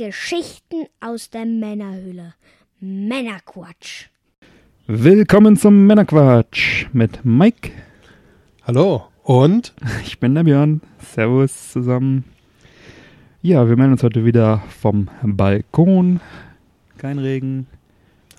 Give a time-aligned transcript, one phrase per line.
[0.00, 2.32] Geschichten aus der Männerhöhle.
[2.80, 4.06] Männerquatsch.
[4.86, 7.70] Willkommen zum Männerquatsch mit Mike.
[8.62, 9.74] Hallo und
[10.06, 10.80] Ich bin der Björn.
[11.00, 12.24] Servus zusammen.
[13.42, 16.20] Ja, wir melden uns heute wieder vom Balkon.
[16.96, 17.66] Kein Regen.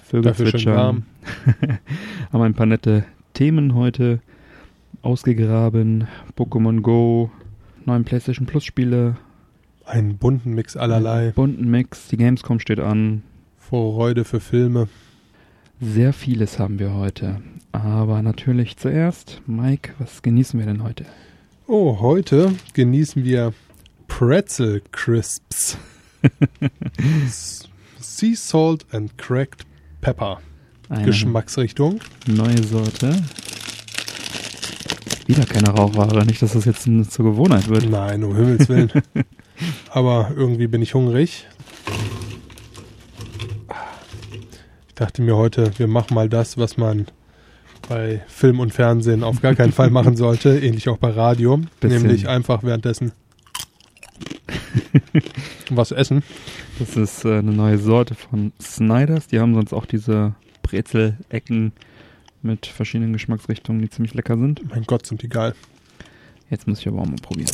[0.03, 0.75] Vögel Dafür schön zwitschern.
[0.75, 1.03] warm.
[2.33, 3.05] Haben ein paar nette
[3.35, 4.19] Themen heute
[5.03, 6.07] ausgegraben.
[6.35, 7.29] Pokémon Go,
[7.85, 9.15] neuen PlayStation Plus Spiele,
[9.85, 11.31] einen bunten Mix allerlei.
[11.31, 13.23] bunten Mix, die Gamescom steht an.
[13.57, 14.87] Freude für Filme.
[15.79, 17.41] Sehr vieles haben wir heute.
[17.71, 21.05] Aber natürlich zuerst, Mike, was genießen wir denn heute?
[21.67, 23.53] Oh, heute genießen wir
[24.07, 25.77] Pretzel Crisps.
[27.99, 29.65] Sea Salt and Cracked
[30.01, 30.41] Pepper.
[30.89, 32.01] Eine Geschmacksrichtung.
[32.27, 33.23] neue Sorte.
[35.27, 37.89] Wieder keine Rauchware, nicht, dass das jetzt zur Gewohnheit wird.
[37.89, 38.91] Nein, um Himmels Willen.
[39.89, 41.47] Aber irgendwie bin ich hungrig.
[44.87, 47.07] Ich dachte mir heute, wir machen mal das, was man
[47.89, 52.03] bei Film und Fernsehen auf gar keinen Fall machen sollte, ähnlich auch bei Radio, Bisschen.
[52.03, 53.11] nämlich einfach währenddessen
[55.69, 56.23] was essen.
[56.79, 59.27] Das ist äh, eine neue Sorte von Snyders.
[59.27, 61.73] Die haben sonst auch diese Brezel-Ecken
[62.41, 64.61] mit verschiedenen Geschmacksrichtungen, die ziemlich lecker sind.
[64.69, 65.53] Mein Gott, sind die geil.
[66.49, 67.51] Jetzt muss ich aber auch mal probieren.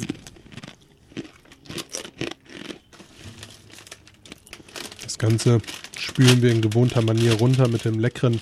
[5.03, 5.59] Das Ganze
[5.97, 8.39] spülen wir in gewohnter Manier runter mit dem leckeren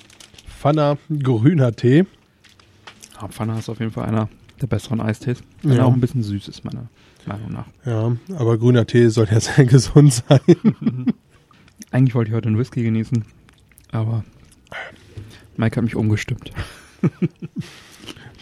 [0.48, 2.04] Pfanner grüner Tee.
[3.20, 4.28] Ja, Pfanne ist auf jeden Fall einer
[4.60, 5.38] der besseren Eistees.
[5.62, 5.84] Wenn Ja.
[5.84, 6.88] auch ein bisschen süß ist, meiner
[7.26, 7.66] Meinung nach.
[7.84, 10.40] Ja, aber grüner Tee soll ja sehr gesund sein.
[11.90, 13.24] Eigentlich wollte ich heute einen Whisky genießen,
[13.92, 14.24] aber
[15.56, 16.50] Mike hat mich umgestimmt.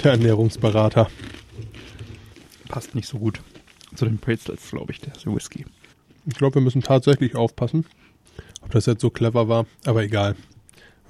[0.02, 1.08] Der Ernährungsberater.
[2.68, 3.40] Passt nicht so gut
[3.94, 5.64] zu den Pretzels, glaube ich, der Whisky.
[6.26, 7.84] Ich glaube, wir müssen tatsächlich aufpassen,
[8.62, 9.66] ob das jetzt so clever war.
[9.86, 10.36] Aber egal.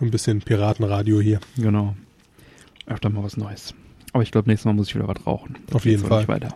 [0.01, 1.41] Ein bisschen Piratenradio hier.
[1.57, 1.97] Genau.
[2.87, 3.75] Öfter mal was Neues.
[4.13, 5.57] Aber ich glaube, nächstes Mal muss ich wieder was rauchen.
[5.67, 6.19] Das Auf jeden so Fall.
[6.19, 6.55] Nicht weiter.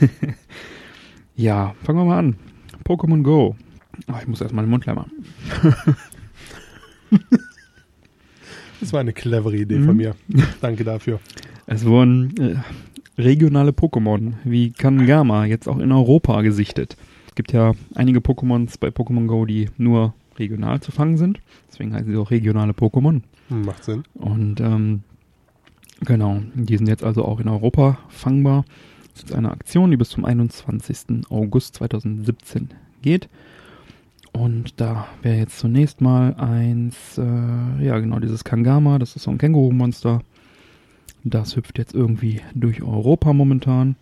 [1.36, 2.36] ja, fangen wir mal an.
[2.84, 3.56] Pokémon Go.
[4.06, 5.12] Ah, ich muss erstmal den Mund leer machen.
[8.80, 9.86] Das war eine clevere Idee Mhm.
[9.86, 10.14] von mir.
[10.60, 11.18] Danke dafür.
[11.66, 12.56] Es wurden äh,
[13.18, 16.96] regionale Pokémon wie Kangama jetzt auch in Europa gesichtet.
[17.26, 21.40] Es gibt ja einige Pokémons bei Pokémon Go, die nur regional zu fangen sind.
[21.68, 23.22] Deswegen heißen sie auch regionale Pokémon.
[23.48, 24.04] Hm, Macht Sinn.
[24.14, 25.02] Und ähm,
[26.00, 28.64] genau, die sind jetzt also auch in Europa fangbar.
[29.14, 31.28] Das ist eine Aktion, die bis zum 21.
[31.28, 32.70] August 2017
[33.02, 33.28] geht.
[34.32, 39.30] Und da wäre jetzt zunächst mal eins, äh, ja genau, dieses Kangama, das ist so
[39.30, 40.22] ein Känguru-Monster.
[41.30, 43.96] Das hüpft jetzt irgendwie durch Europa momentan.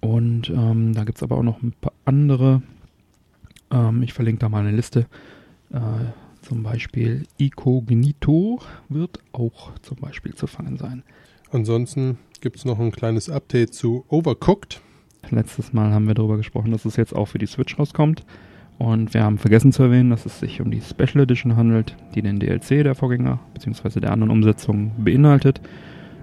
[0.00, 2.62] Und ähm, da gibt es aber auch noch ein paar andere.
[3.70, 5.06] Ähm, ich verlinke da mal eine Liste.
[5.72, 5.78] Äh,
[6.42, 11.04] zum Beispiel Icognito wird auch zum Beispiel zu fangen sein.
[11.52, 14.80] Ansonsten gibt es noch ein kleines Update zu Overcooked.
[15.30, 18.24] Letztes Mal haben wir darüber gesprochen, dass es jetzt auch für die Switch rauskommt.
[18.78, 22.22] Und wir haben vergessen zu erwähnen, dass es sich um die Special Edition handelt, die
[22.22, 24.00] den DLC der Vorgänger bzw.
[24.00, 25.60] der anderen Umsetzung beinhaltet.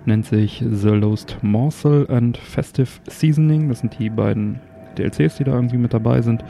[0.06, 3.70] Nennt sich The Lost Morsel and Festive Seasoning.
[3.70, 4.60] Das sind die beiden
[4.98, 6.44] DLCs, die da irgendwie mit dabei sind.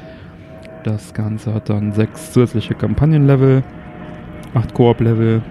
[0.83, 3.63] Das Ganze hat dann sechs zusätzliche Kampagnenlevel,
[4.53, 5.41] acht Koop-Level,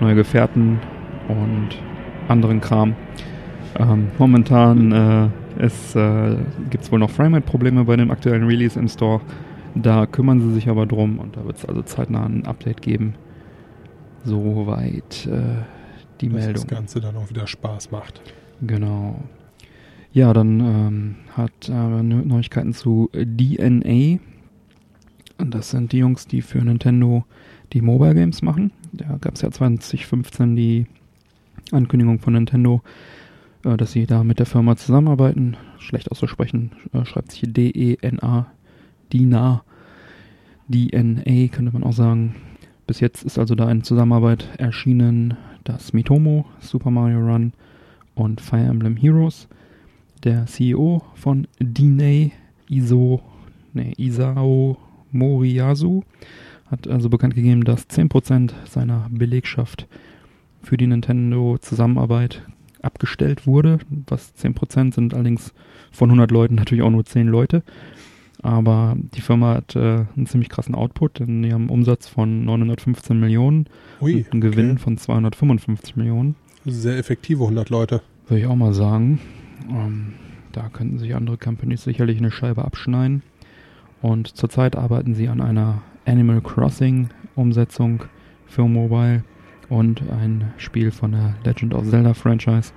[0.00, 0.80] neue Gefährten
[1.28, 1.68] und
[2.28, 2.94] anderen Kram.
[3.78, 5.26] Ähm, momentan äh,
[5.58, 6.36] äh,
[6.70, 9.20] gibt es wohl noch Framerate-Probleme bei dem aktuellen Release im Store.
[9.74, 13.14] Da kümmern sie sich aber drum und da wird es also zeitnah ein Update geben.
[14.24, 15.62] Soweit äh,
[16.20, 16.54] die Dass Meldung.
[16.54, 18.20] das Ganze dann auch wieder Spaß macht.
[18.62, 19.20] Genau.
[20.12, 24.18] Ja, dann ähm, hat äh, Neu- Neuigkeiten zu DNA.
[25.38, 27.24] Und das sind die Jungs, die für Nintendo
[27.74, 28.70] die Mobile Games machen.
[28.92, 30.86] Da gab es ja 2015 die
[31.72, 32.80] Ankündigung von Nintendo,
[33.64, 35.56] äh, dass sie da mit der Firma zusammenarbeiten.
[35.78, 38.46] Schlecht auszusprechen, äh, schreibt sich D-E-N-A,
[39.12, 39.62] DINA,
[40.68, 42.34] DNA könnte man auch sagen.
[42.86, 47.52] Bis jetzt ist also da in Zusammenarbeit erschienen das Mitomo, Super Mario Run
[48.14, 49.48] und Fire Emblem Heroes.
[50.22, 52.30] Der CEO von DNA,
[52.68, 53.22] Iso,
[53.72, 54.78] nee, Isao
[55.10, 56.02] Moriyasu,
[56.70, 59.86] hat also bekannt gegeben, dass 10% seiner Belegschaft
[60.62, 62.42] für die Nintendo-Zusammenarbeit
[62.82, 63.78] abgestellt wurde.
[64.06, 65.52] Was 10% sind allerdings
[65.90, 67.62] von 100 Leuten natürlich auch nur 10 Leute.
[68.42, 72.44] Aber die Firma hat äh, einen ziemlich krassen Output, denn die haben einen Umsatz von
[72.44, 73.66] 915 Millionen
[74.00, 74.80] Ui, und einen Gewinn okay.
[74.80, 76.36] von 255 Millionen.
[76.64, 78.02] Sehr effektive 100 Leute.
[78.28, 79.20] Würde ich auch mal sagen.
[79.70, 80.14] Ähm,
[80.52, 83.22] da könnten sich andere Companies sicherlich eine Scheibe abschneiden.
[84.02, 88.04] Und zurzeit arbeiten sie an einer Animal Crossing Umsetzung
[88.46, 89.24] für Mobile
[89.68, 92.72] und ein Spiel von der Legend of Zelda Franchise.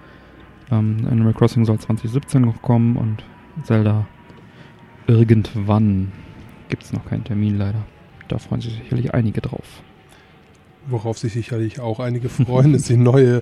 [0.72, 3.24] Ähm, Animal Crossing soll 2017 noch kommen und
[3.64, 4.08] Zelda
[5.10, 6.12] irgendwann.
[6.70, 7.84] Gibt es noch keinen Termin leider.
[8.28, 9.82] Da freuen sich sicherlich einige drauf.
[10.88, 13.42] Worauf sich sicherlich auch einige freuen, ist die neue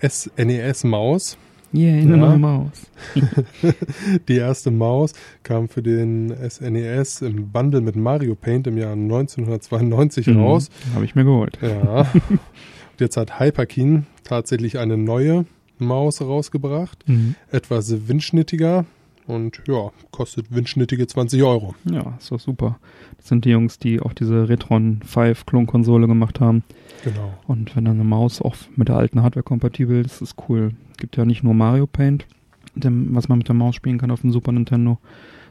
[0.00, 1.36] SNES-Maus.
[1.72, 2.16] Yeah, eine Ja.
[2.16, 2.90] neue Maus.
[4.28, 5.12] Die erste Maus
[5.44, 10.68] kam für den SNES im Bundle mit Mario Paint im Jahr 1992 raus.
[10.90, 11.58] Mhm, Habe ich mir geholt.
[11.62, 12.00] Ja.
[12.30, 15.44] Und jetzt hat Hyperkin tatsächlich eine neue
[15.78, 17.04] Maus rausgebracht.
[17.08, 17.36] Mhm.
[17.52, 18.84] Etwas windschnittiger
[19.30, 21.74] und ja, kostet windschnittige 20 Euro.
[21.90, 22.78] Ja, ist doch super.
[23.16, 26.64] Das sind die Jungs, die auch diese Retron 5 Klonkonsole gemacht haben.
[27.04, 27.34] Genau.
[27.46, 30.72] Und wenn dann eine Maus auch mit der alten Hardware kompatibel ist, ist cool.
[30.98, 32.26] Gibt ja nicht nur Mario Paint,
[32.74, 34.98] dem, was man mit der Maus spielen kann auf dem Super Nintendo,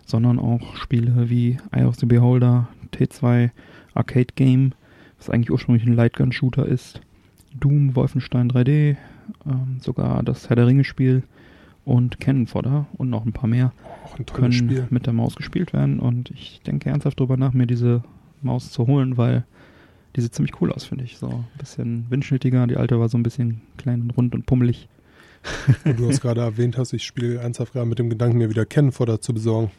[0.06, 3.50] sondern auch Spiele wie Eye of the Beholder, T2
[3.94, 4.74] Arcade Game,
[5.18, 7.02] was eigentlich ursprünglich ein Lightgun-Shooter ist,
[7.60, 8.98] Doom, Wolfenstein 3D,
[9.46, 11.24] ähm, sogar das Herr der Ringe-Spiel
[11.90, 12.48] und Cannon
[12.98, 13.74] und noch ein paar mehr
[14.18, 14.88] ein können Spiel.
[14.92, 18.04] mit der Maus gespielt werden und ich denke ernsthaft drüber nach, mir diese
[18.42, 19.44] Maus zu holen, weil
[20.16, 21.18] die sieht ziemlich cool aus, finde ich.
[21.18, 24.88] So ein bisschen windschnittiger, die alte war so ein bisschen klein und rund und pummelig.
[25.84, 28.66] Und du hast gerade erwähnt hast, ich spiele ernsthaft gerade mit dem Gedanken, mir wieder
[28.66, 29.72] Kennenfodder zu besorgen.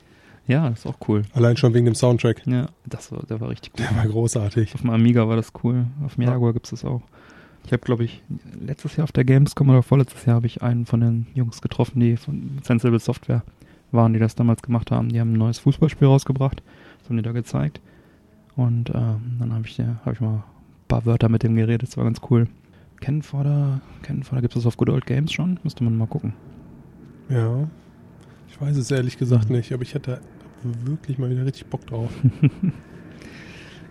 [0.48, 1.22] Ja, das ist auch cool.
[1.32, 2.44] Allein schon wegen dem Soundtrack.
[2.46, 3.80] Ja, das war, der war richtig gut.
[3.80, 4.74] Der war großartig.
[4.74, 5.86] Auf dem Amiga war das cool.
[6.04, 7.02] Auf dem Jaguar gibt es das auch.
[7.66, 8.22] Ich habe, glaube ich,
[8.60, 12.00] letztes Jahr auf der Gamescom oder vorletztes Jahr habe ich einen von den Jungs getroffen,
[12.00, 13.42] die von Sensible Software
[13.92, 15.08] waren, die das damals gemacht haben.
[15.10, 16.62] Die haben ein neues Fußballspiel rausgebracht.
[17.00, 17.80] Das haben die da gezeigt.
[18.56, 20.42] Und ähm, dann habe ich, ja- hab ich mal ein
[20.88, 21.88] paar Wörter mit dem geredet.
[21.88, 22.48] Das war ganz cool.
[23.00, 25.58] Kennenforder, Kennenforder gibt es das auf Good Old Games schon?
[25.62, 26.34] Müsste man mal gucken.
[27.28, 27.68] Ja.
[28.48, 30.20] Ich weiß es ehrlich gesagt nicht, aber ich hätte
[30.84, 32.10] wirklich mal wieder richtig Bock drauf.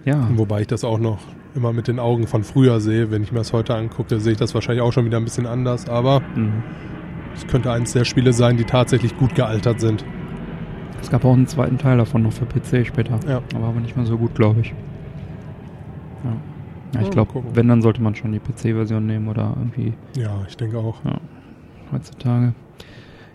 [0.05, 1.19] Ja, Wobei ich das auch noch
[1.55, 3.11] immer mit den Augen von früher sehe.
[3.11, 5.45] Wenn ich mir das heute angucke, sehe ich das wahrscheinlich auch schon wieder ein bisschen
[5.45, 5.89] anders.
[5.89, 6.63] Aber mhm.
[7.35, 10.05] es könnte eines der Spiele sein, die tatsächlich gut gealtert sind.
[11.01, 13.19] es gab auch einen zweiten Teil davon noch für PC später.
[13.27, 13.41] Ja.
[13.55, 14.73] Aber aber nicht mehr so gut, glaube ich.
[16.23, 16.35] Ja,
[16.95, 20.57] ja ich glaube, wenn, dann sollte man schon die PC-Version nehmen oder irgendwie Ja, ich
[20.57, 21.01] denke auch.
[21.91, 22.53] heutzutage.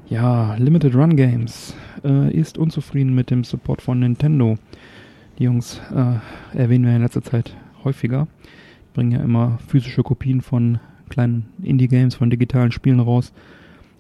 [0.07, 1.75] Ja, Limited Run Games
[2.05, 4.57] äh, ist unzufrieden mit dem Support von Nintendo.
[5.39, 8.29] Die Jungs äh, erwähnen wir in letzter Zeit häufiger.
[8.95, 10.79] Bringen ja immer physische Kopien von
[11.09, 13.33] kleinen Indie-Games, von digitalen Spielen raus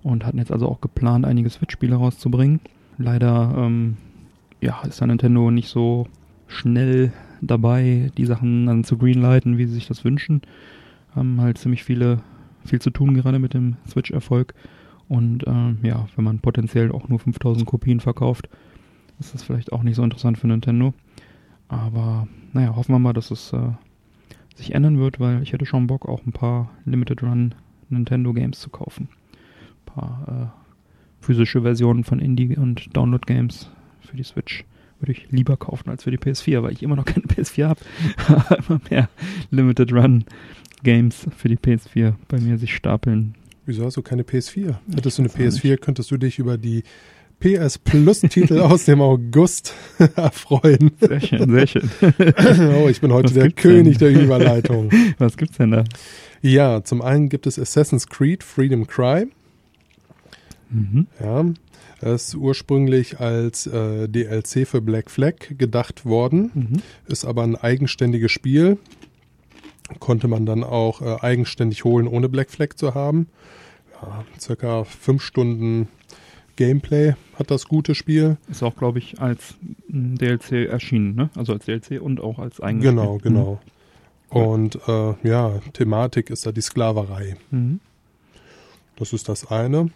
[0.02, 2.60] und hatten jetzt also auch geplant, einige Switch-Spiele rauszubringen.
[2.98, 3.96] Leider ähm,
[4.60, 6.06] ja, ist da Nintendo nicht so
[6.46, 10.42] schnell dabei, die Sachen dann zu greenlighten, wie sie sich das wünschen.
[11.14, 12.20] Haben halt ziemlich viele,
[12.64, 14.54] viel zu tun gerade mit dem Switch-Erfolg.
[15.08, 18.48] Und ähm, ja, wenn man potenziell auch nur 5000 Kopien verkauft,
[19.20, 20.94] ist das vielleicht auch nicht so interessant für Nintendo.
[21.68, 23.70] Aber naja, hoffen wir mal, dass es äh,
[24.54, 27.54] sich ändern wird, weil ich hätte schon Bock, auch ein paar Limited Run
[27.88, 29.08] Nintendo Games zu kaufen.
[29.32, 33.70] Ein paar äh, physische Versionen von Indie- und Download-Games
[34.00, 34.64] für die Switch
[35.00, 37.80] würde ich lieber kaufen als für die PS4, weil ich immer noch keine PS4 habe.
[38.68, 39.08] Immer mehr
[39.50, 40.24] Limited Run
[40.82, 43.34] Games für die PS4 bei mir sich stapeln.
[43.66, 44.76] Wieso hast du keine PS4?
[44.94, 46.84] Hättest du eine weiß auch PS4, könntest du dich über die
[47.40, 49.74] PS Plus Titel aus dem August
[50.16, 50.92] erfreuen.
[51.00, 51.90] Sehr schön, sehr schön.
[52.82, 54.14] oh, ich bin heute Was der König denn?
[54.14, 54.90] der Überleitung.
[55.18, 55.84] Was gibt's denn da?
[56.40, 59.26] Ja, zum einen gibt es Assassin's Creed Freedom Cry.
[60.70, 61.06] Mhm.
[61.22, 61.44] Ja,
[62.14, 66.82] ist ursprünglich als äh, DLC für Black Flag gedacht worden, Mhm.
[67.06, 68.78] ist aber ein eigenständiges Spiel.
[70.00, 73.28] Konnte man dann auch äh, eigenständig holen, ohne Black Flag zu haben.
[74.02, 75.88] Ja, circa fünf Stunden
[76.56, 78.36] Gameplay hat das gute Spiel.
[78.48, 79.54] Ist auch, glaube ich, als
[79.88, 81.30] mm, DLC erschienen, ne?
[81.36, 83.32] Also als DLC und auch als eigenes Genau, Spiel.
[83.32, 83.60] genau.
[84.30, 87.36] Und äh, ja, Thematik ist da die Sklaverei.
[87.50, 87.80] Mhm.
[88.96, 89.90] Das ist das eine.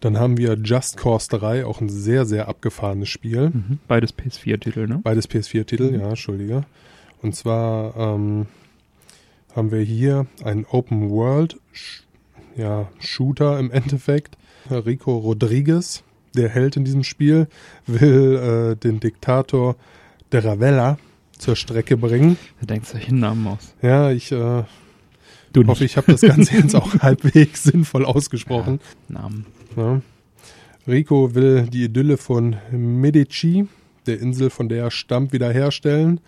[0.00, 3.50] Dann haben wir Just Cause 3, auch ein sehr, sehr abgefahrenes Spiel.
[3.50, 3.78] Mhm.
[3.88, 5.00] Beides PS4-Titel, ne?
[5.02, 6.00] Beides PS4-Titel, Mhm.
[6.00, 6.64] ja, entschuldige.
[7.22, 8.46] Und zwar ähm,
[9.54, 11.56] haben wir hier einen Open World
[12.56, 14.36] ja, Shooter im Endeffekt.
[14.70, 16.02] Rico Rodriguez,
[16.34, 17.48] der Held in diesem Spiel,
[17.86, 19.76] will äh, den Diktator
[20.32, 20.98] de Ravella
[21.38, 22.36] zur Strecke bringen.
[22.58, 23.74] Wer denkt solche Namen aus?
[23.82, 24.64] Ja, ich äh,
[25.66, 28.80] hoffe, ich habe das Ganze jetzt auch halbwegs sinnvoll ausgesprochen.
[29.08, 29.46] Namen.
[29.76, 30.00] Ja.
[30.86, 33.66] Rico will die Idylle von Medici,
[34.06, 36.20] der Insel, von der er stammt, wiederherstellen.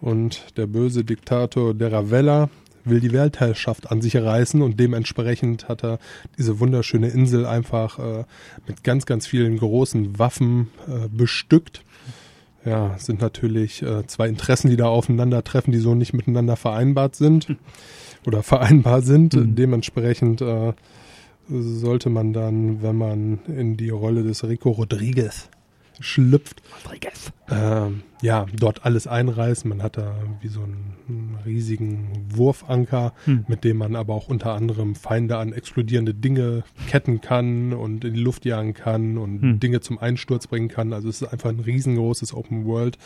[0.00, 2.50] Und der böse Diktator de Ravella
[2.84, 5.98] will die Weltherrschaft an sich reißen und dementsprechend hat er
[6.38, 8.24] diese wunderschöne Insel einfach äh,
[8.66, 11.82] mit ganz, ganz vielen großen Waffen äh, bestückt.
[12.64, 17.56] ja, sind natürlich äh, zwei Interessen, die da aufeinandertreffen, die so nicht miteinander vereinbart sind
[18.26, 19.34] oder vereinbar sind.
[19.34, 19.54] Mhm.
[19.54, 20.72] Dementsprechend äh,
[21.48, 25.48] sollte man dann, wenn man in die Rolle des Rico Rodriguez
[26.00, 27.32] schlüpft, Rodriguez.
[27.50, 29.68] ähm, ja, dort alles einreißen.
[29.68, 33.44] Man hat da wie so einen, einen riesigen Wurfanker, Hm.
[33.48, 38.14] mit dem man aber auch unter anderem Feinde an explodierende Dinge ketten kann und in
[38.14, 39.60] die Luft jagen kann und Hm.
[39.60, 40.92] Dinge zum Einsturz bringen kann.
[40.92, 42.98] Also es ist einfach ein riesengroßes Open World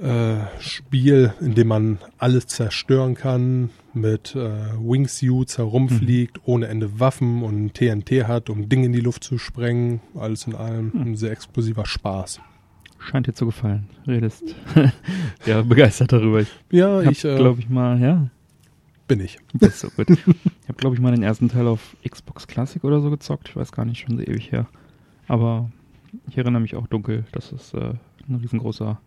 [0.00, 7.42] äh, Spiel, in dem man alles zerstören kann, mit äh, Wingsuits herumfliegt, ohne Ende Waffen
[7.42, 10.00] und TNT hat, um Dinge in die Luft zu sprengen.
[10.14, 11.02] Alles in allem Hm.
[11.02, 12.40] ein sehr explosiver Spaß.
[12.98, 13.88] Scheint dir zu gefallen.
[14.06, 14.54] Redest
[15.46, 16.40] ja begeistert darüber.
[16.40, 18.28] Ich Ja, hab, ich äh, glaube ich mal, ja,
[19.08, 19.38] bin ich.
[19.54, 20.08] das ist so gut.
[20.10, 20.18] ich
[20.68, 23.48] habe, glaube ich, mal den ersten Teil auf Xbox Classic oder so gezockt.
[23.48, 24.66] Ich weiß gar nicht, schon so ewig her.
[25.28, 25.70] Aber
[26.28, 27.94] ich erinnere mich auch dunkel, dass es äh,
[28.28, 29.00] ein riesengroßer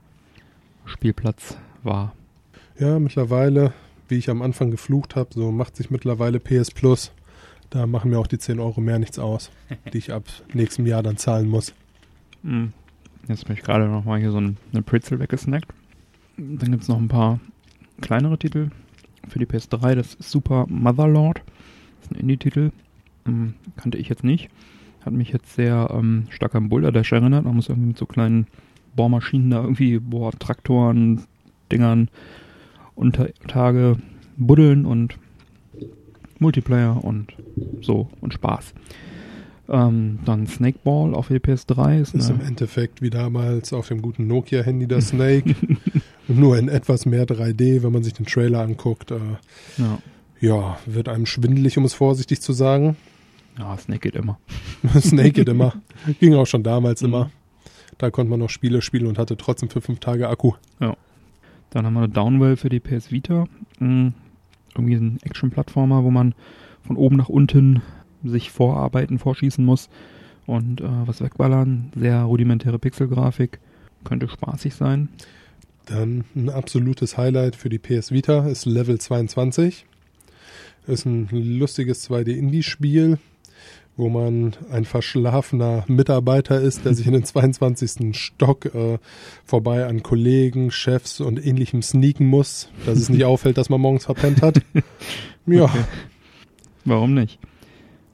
[0.85, 2.13] Spielplatz war.
[2.77, 3.73] Ja, mittlerweile,
[4.07, 7.11] wie ich am Anfang geflucht habe, so macht sich mittlerweile PS Plus.
[7.69, 9.51] Da machen mir auch die 10 Euro mehr nichts aus,
[9.93, 11.73] die ich ab nächstem Jahr dann zahlen muss.
[12.43, 12.67] Mm.
[13.27, 15.73] Jetzt bin ich gerade noch mal hier so ein, eine Pretzel weggesnackt.
[16.37, 17.39] Dann gibt es noch ein paar
[17.99, 18.69] kleinere Titel
[19.27, 19.95] für die PS3.
[19.95, 21.41] Das ist Super Motherlord.
[21.99, 22.71] Das ist ein Indie-Titel.
[23.25, 24.49] Mm, kannte ich jetzt nicht.
[25.03, 27.45] Hat mich jetzt sehr ähm, stark an Boulder Dash erinnert.
[27.45, 28.45] Man muss irgendwie mit so kleinen
[28.95, 31.23] Bohrmaschinen da irgendwie, boah, Traktoren,
[31.71, 32.09] Dingern
[32.95, 33.97] unter Tage
[34.37, 35.17] buddeln und
[36.39, 37.33] Multiplayer und
[37.81, 38.73] so und Spaß.
[39.67, 44.27] Ähm, dann Snakeball auf der PS3 ist, Ist im Endeffekt wie damals auf dem guten
[44.27, 45.55] Nokia-Handy der Snake.
[46.27, 49.09] Nur in etwas mehr 3D, wenn man sich den Trailer anguckt.
[49.11, 49.17] Äh,
[49.77, 49.97] ja.
[50.39, 52.95] ja, wird einem schwindelig, um es vorsichtig zu sagen.
[53.57, 54.37] ja, Snake geht immer.
[54.99, 55.73] Snake geht immer.
[56.19, 57.07] Ging auch schon damals Mhm.
[57.07, 57.31] immer.
[57.97, 60.51] Da konnte man noch Spiele spielen und hatte trotzdem für fünf Tage Akku.
[61.75, 63.47] Dann haben wir eine Downwell für die PS Vita.
[63.79, 64.07] Mm,
[64.75, 66.33] Irgendwie ein Action-Plattformer, wo man
[66.87, 67.81] von oben nach unten
[68.23, 69.89] sich vorarbeiten, vorschießen muss
[70.45, 71.91] und äh, was wegballern.
[71.93, 73.59] Sehr rudimentäre Pixelgrafik.
[74.05, 75.09] Könnte spaßig sein.
[75.85, 79.85] Dann ein absolutes Highlight für die PS Vita ist Level 22.
[80.87, 83.17] Ist ein lustiges 2D-Indie-Spiel,
[83.97, 88.15] wo man ein verschlafener Mitarbeiter ist, der sich in den 22.
[88.17, 88.97] Stock äh,
[89.45, 94.05] vorbei an Kollegen, Chefs und ähnlichem sneaken muss, dass es nicht auffällt, dass man morgens
[94.05, 94.61] verpennt hat.
[95.47, 95.83] Ja, Okay.
[96.85, 97.39] Warum nicht?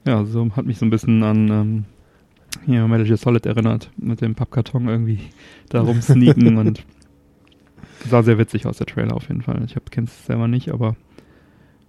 [0.06, 1.84] Ja, so hat mich so ein bisschen an ähm,
[2.66, 5.20] hier Metal Gear Solid erinnert, mit dem Pappkarton irgendwie
[5.70, 6.84] da rumsneaken und
[8.08, 9.64] sah sehr witzig aus, der Trailer auf jeden Fall.
[9.64, 10.96] Ich kenne es selber nicht, aber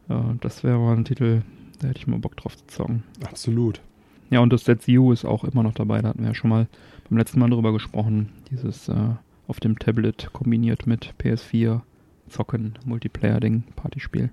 [0.09, 1.41] äh, das wäre mal ein Titel,
[1.83, 3.03] da hätte ich mal Bock drauf zu zocken.
[3.25, 3.81] absolut.
[4.29, 6.67] Ja, und das You ist auch immer noch dabei, da hatten wir ja schon mal
[7.09, 8.95] beim letzten Mal drüber gesprochen, dieses äh,
[9.47, 11.81] auf dem Tablet kombiniert mit PS4
[12.29, 14.31] Zocken, Multiplayer-Ding, Partyspiel.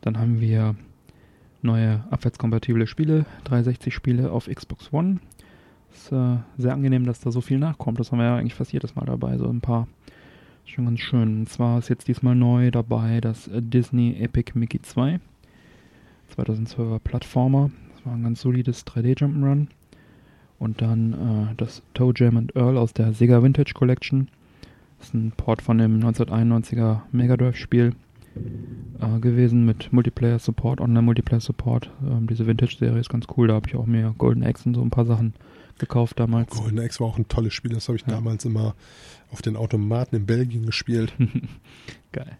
[0.00, 0.74] Dann haben wir
[1.62, 5.20] neue abwärtskompatible Spiele, 360 Spiele auf Xbox One.
[5.92, 8.00] Ist äh, sehr angenehm, dass da so viel nachkommt.
[8.00, 9.86] Das haben wir ja eigentlich fast jedes Mal dabei, so ein paar.
[10.64, 11.40] Schon ganz schön.
[11.40, 15.18] Und zwar ist jetzt diesmal neu dabei das Disney Epic Mickey 2.
[16.36, 17.70] 2012er Plattformer.
[17.94, 19.68] Das war ein ganz solides 3D Jump'n'Run.
[20.58, 21.12] Und dann
[21.50, 24.28] äh, das Toe Jam and Earl aus der Sega Vintage Collection.
[24.98, 27.94] Das ist ein Port von dem 1991er Mega Drive Spiel
[29.00, 31.90] äh, gewesen mit Multiplayer Support, Online Multiplayer Support.
[32.02, 33.46] Ähm, diese Vintage Serie ist ganz cool.
[33.48, 35.34] Da habe ich auch mir Golden Axe und so ein paar Sachen
[35.78, 36.50] gekauft damals.
[36.56, 37.72] Golden Axe war auch ein tolles Spiel.
[37.72, 38.14] Das habe ich Ja.
[38.14, 38.74] damals immer
[39.30, 41.12] auf den Automaten in Belgien gespielt.
[42.12, 42.36] Geil.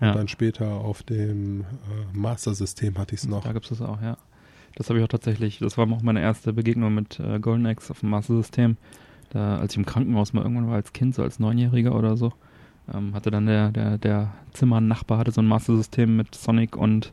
[0.00, 0.14] Und Ja.
[0.14, 1.64] dann später auf dem äh,
[2.16, 3.44] Master-System hatte ich es noch.
[3.44, 4.16] Da gibt es das auch, ja.
[4.76, 7.90] Das habe ich auch tatsächlich, das war auch meine erste Begegnung mit äh, Golden Axe
[7.90, 8.76] auf dem Master-System.
[9.30, 12.32] Da, als ich im Krankenhaus mal irgendwann war als Kind, so als Neunjähriger oder so,
[12.94, 17.12] ähm, hatte dann der, der, der Zimmernachbar hatte so ein Master-System mit Sonic und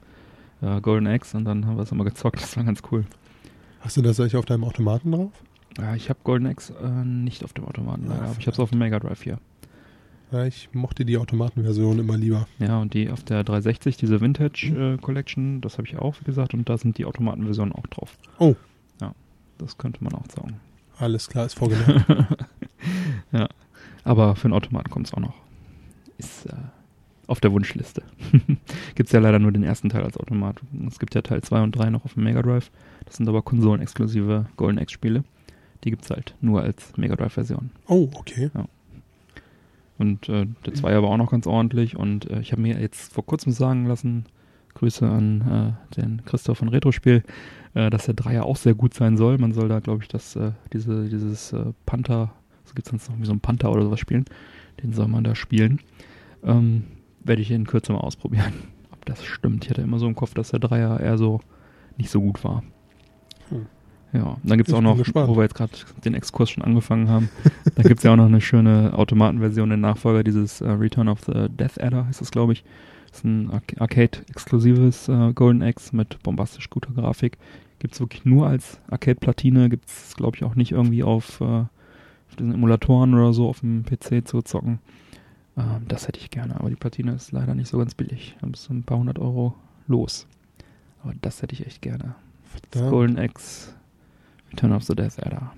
[0.62, 2.40] äh, Golden Axe und dann haben wir es immer gezockt.
[2.42, 3.06] Das war ganz cool.
[3.82, 5.32] Hast du das eigentlich auf deinem Automaten drauf?
[5.78, 8.60] Ja, ich habe Golden Axe äh, nicht auf dem Automaten, leider, aber ich habe es
[8.60, 9.40] auf dem Mega Drive hier.
[10.32, 12.48] Ja, ich mochte die Automatenversion immer lieber.
[12.60, 16.26] Ja, und die auf der 360, diese Vintage äh, Collection, das habe ich auch, wie
[16.26, 18.18] gesagt, und da sind die Automatenversionen auch drauf.
[18.40, 18.56] Oh.
[19.00, 19.14] Ja,
[19.58, 20.60] das könnte man auch sagen.
[20.98, 22.06] Alles klar, ist vorgemerkt.
[23.32, 23.48] ja,
[24.04, 25.36] aber für einen Automaten kommt es auch noch.
[26.18, 26.54] Ist äh,
[27.28, 28.04] auf der Wunschliste.
[28.96, 30.60] gibt es ja leider nur den ersten Teil als Automat.
[30.88, 32.72] Es gibt ja Teil 2 und 3 noch auf dem Mega Drive.
[33.06, 35.24] Das sind aber konsolenexklusive Golden Axe-Spiele.
[35.84, 37.72] Die gibt es halt nur als Mega Drive-Version.
[37.88, 38.50] oh, okay.
[39.98, 41.96] Und äh, der Zweier war auch noch ganz ordentlich.
[41.96, 44.26] Und äh, ich habe mir jetzt vor kurzem sagen lassen,
[44.74, 47.24] Grüße an äh, den Christoph von Retrospiel,
[47.74, 49.38] äh, dass der Dreier auch sehr gut sein soll.
[49.38, 52.34] Man soll da, glaube ich, das, äh, diese, dieses äh, Panther
[52.66, 54.26] Es gibt sonst noch wie so einen Panther oder sowas spielen.
[54.84, 55.80] Den soll man da spielen.
[56.44, 56.84] Ähm,
[57.24, 58.54] Werde ich in Kürze mal ausprobieren,
[58.92, 59.64] ob das stimmt.
[59.64, 61.40] Ich hatte immer so im Kopf, dass der Dreier eher so
[61.98, 62.64] nicht so gut war.
[63.50, 63.68] Hm.
[64.16, 65.74] Ja, dann gibt es auch noch, wo wir jetzt gerade
[66.06, 67.30] den Exkurs schon angefangen haben,
[67.76, 71.20] da gibt es ja auch noch eine schöne Automatenversion, den Nachfolger dieses äh, Return of
[71.26, 72.64] the Death Adder, heißt es, glaube ich.
[73.10, 77.38] Das ist ein Ar Arcade-exklusives äh, Golden Axe mit bombastisch guter Grafik.
[77.80, 81.44] Gibt es wirklich nur als Arcade-Platine, gibt es, glaube ich, auch nicht irgendwie auf, äh,
[81.44, 84.80] auf diesen Emulatoren oder so auf dem PC zu zocken.
[85.58, 88.38] Ähm, das hätte ich gerne, aber die Platine ist leider nicht so ganz billig.
[88.40, 89.56] Da bist du ein paar hundert Euro
[89.88, 90.26] los.
[91.04, 92.16] Aber das hätte ich echt gerne.
[92.72, 92.90] Das.
[92.90, 93.74] Golden Axe
[94.56, 95.52] Return of the Death Adder.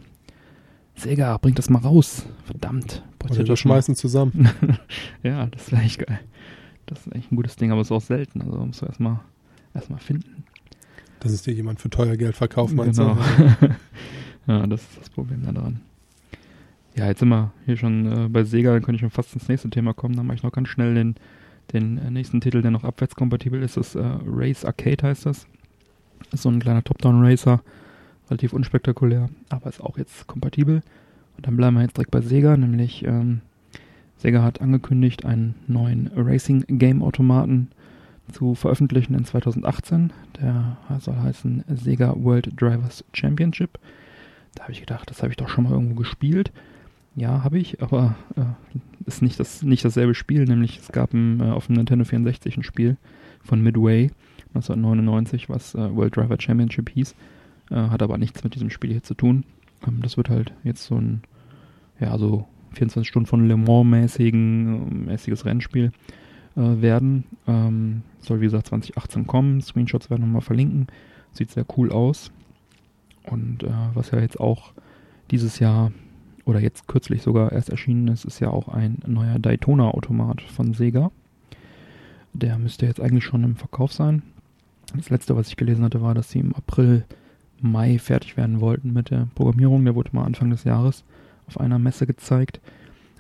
[0.95, 2.25] Sega, bringt das mal raus.
[2.45, 3.03] Verdammt.
[3.23, 3.55] Oder wir das mal.
[3.57, 4.49] schmeißen zusammen.
[5.23, 6.19] ja, das wäre echt geil.
[6.87, 8.41] Das ist echt ein gutes Ding, aber es ist auch selten.
[8.41, 9.19] Also musst du erstmal
[9.75, 10.45] erstmal finden.
[11.19, 13.15] Dass es dir jemand für teuer Geld verkauft, meinst genau.
[13.59, 13.69] du?
[14.47, 15.81] ja, das ist das Problem daran.
[16.95, 19.47] Ja, jetzt sind wir hier schon äh, bei Sega, dann könnte ich schon fast ins
[19.47, 20.15] nächste Thema kommen.
[20.15, 21.15] Dann mache ich noch ganz schnell den,
[21.71, 23.77] den äh, nächsten Titel, der noch abwärtskompatibel ist.
[23.77, 25.45] Das ist äh, Race Arcade heißt das.
[26.31, 27.61] Ist so ein kleiner Top-Down-Racer.
[28.29, 30.81] Relativ unspektakulär, aber ist auch jetzt kompatibel.
[31.37, 33.41] Und dann bleiben wir jetzt direkt bei Sega, nämlich ähm,
[34.17, 37.69] Sega hat angekündigt, einen neuen Racing-Game-Automaten
[38.31, 40.11] zu veröffentlichen in 2018.
[40.41, 43.79] Der soll heißen Sega World Drivers Championship.
[44.55, 46.51] Da habe ich gedacht, das habe ich doch schon mal irgendwo gespielt.
[47.15, 48.43] Ja, habe ich, aber äh,
[49.05, 52.57] ist nicht, das, nicht dasselbe Spiel, nämlich es gab ein, äh, auf dem Nintendo 64
[52.57, 52.97] ein Spiel
[53.43, 54.11] von Midway
[54.49, 57.15] 1999, was äh, World Driver Championship hieß.
[57.69, 59.43] Äh, hat aber nichts mit diesem Spiel hier zu tun.
[59.87, 61.21] Ähm, das wird halt jetzt so ein,
[61.99, 65.91] ja, so 24 Stunden von Le Mans-mäßigen, äh, mäßiges Rennspiel
[66.55, 67.25] äh, werden.
[67.47, 69.61] Ähm, soll wie gesagt 2018 kommen.
[69.61, 70.87] Screenshots werden wir mal verlinken.
[71.31, 72.31] Sieht sehr cool aus.
[73.23, 74.73] Und äh, was ja jetzt auch
[75.31, 75.91] dieses Jahr
[76.45, 81.11] oder jetzt kürzlich sogar erst erschienen ist, ist ja auch ein neuer Daytona-Automat von Sega.
[82.33, 84.23] Der müsste jetzt eigentlich schon im Verkauf sein.
[84.95, 87.05] Das letzte, was ich gelesen hatte, war, dass sie im April,
[87.61, 89.83] Mai fertig werden wollten mit der Programmierung.
[89.85, 91.03] Der wurde mal Anfang des Jahres
[91.47, 92.59] auf einer Messe gezeigt.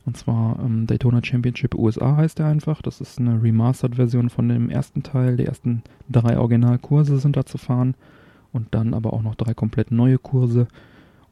[0.05, 2.81] Und zwar ähm, Daytona Championship USA heißt er einfach.
[2.81, 5.37] Das ist eine Remastered-Version von dem ersten Teil.
[5.37, 7.95] Die ersten drei Originalkurse sind da zu fahren.
[8.53, 10.67] Und dann aber auch noch drei komplett neue Kurse.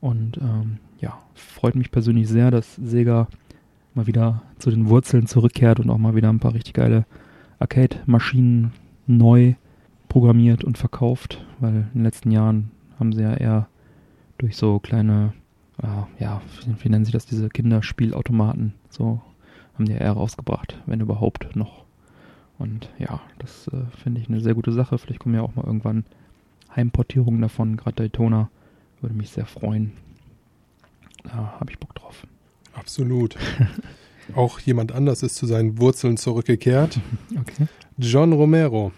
[0.01, 3.27] Und ähm, ja, freut mich persönlich sehr, dass Sega
[3.93, 7.05] mal wieder zu den Wurzeln zurückkehrt und auch mal wieder ein paar richtig geile
[7.59, 8.73] Arcade-Maschinen
[9.07, 9.55] neu
[10.09, 13.67] programmiert und verkauft, weil in den letzten Jahren haben sie ja eher
[14.37, 15.33] durch so kleine,
[15.81, 16.41] äh, ja,
[16.79, 19.21] wie, nennen sie das, diese Kinderspielautomaten, so
[19.75, 21.83] haben die ja eher rausgebracht, wenn überhaupt noch.
[22.57, 24.97] Und ja, das äh, finde ich eine sehr gute Sache.
[24.97, 26.05] Vielleicht kommen ja auch mal irgendwann
[26.75, 28.49] Heimportierungen davon, gerade Daytona.
[29.01, 29.91] Würde mich sehr freuen.
[31.23, 32.25] Da habe ich Bock drauf.
[32.73, 33.35] Absolut.
[34.35, 36.99] Auch jemand anders ist zu seinen Wurzeln zurückgekehrt.
[37.37, 37.67] Okay.
[37.97, 38.91] John Romero,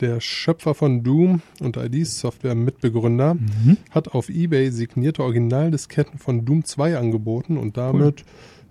[0.00, 3.76] der Schöpfer von Doom und ID-Software-Mitbegründer, Mhm.
[3.90, 8.24] hat auf eBay signierte Originaldisketten von Doom 2 angeboten und damit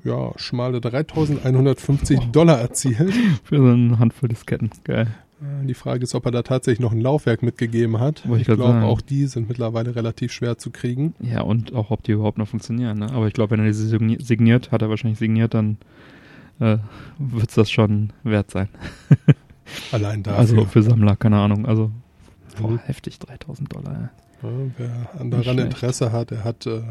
[0.03, 3.11] ja, schmale 3150 Dollar erzielt.
[3.43, 4.69] Für so eine Handvoll Disketten.
[4.83, 5.07] Geil.
[5.63, 8.27] Die Frage ist, ob er da tatsächlich noch ein Laufwerk mitgegeben hat.
[8.27, 11.13] Wollte ich Ich glaube, auch die sind mittlerweile relativ schwer zu kriegen.
[11.19, 12.99] Ja, und auch, ob die überhaupt noch funktionieren.
[12.99, 13.11] Ne?
[13.11, 15.77] Aber ich glaube, wenn er diese signi- signiert, hat er wahrscheinlich signiert, dann
[16.59, 16.77] äh,
[17.19, 18.69] wird es das schon wert sein.
[19.91, 20.39] Allein dafür.
[20.39, 21.65] Also für Sammler, keine Ahnung.
[21.65, 21.91] Also
[22.59, 22.79] boah, Mhm.
[22.85, 24.09] heftig, 3000 Dollar.
[24.43, 25.59] Ja, wer daran.
[25.59, 26.81] Interesse hat, er hat äh,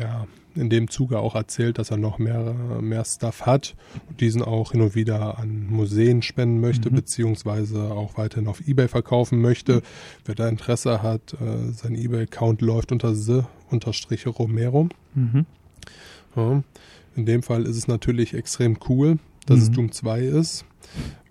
[0.00, 3.74] ja in dem Zuge auch erzählt, dass er noch mehr, mehr Stuff hat
[4.08, 6.94] und diesen auch hin und wieder an Museen spenden möchte, Mhm.
[6.94, 9.82] beziehungsweise auch weiterhin auf Ebay verkaufen möchte.
[10.24, 14.88] Wer da Interesse hat, äh, sein Ebay-Account läuft unter the-romero.
[15.14, 15.44] Mhm.
[16.34, 16.62] Ja.
[17.16, 19.74] In dem Fall ist es natürlich extrem cool, dass es Mhm.
[19.74, 20.64] Doom 2 ist,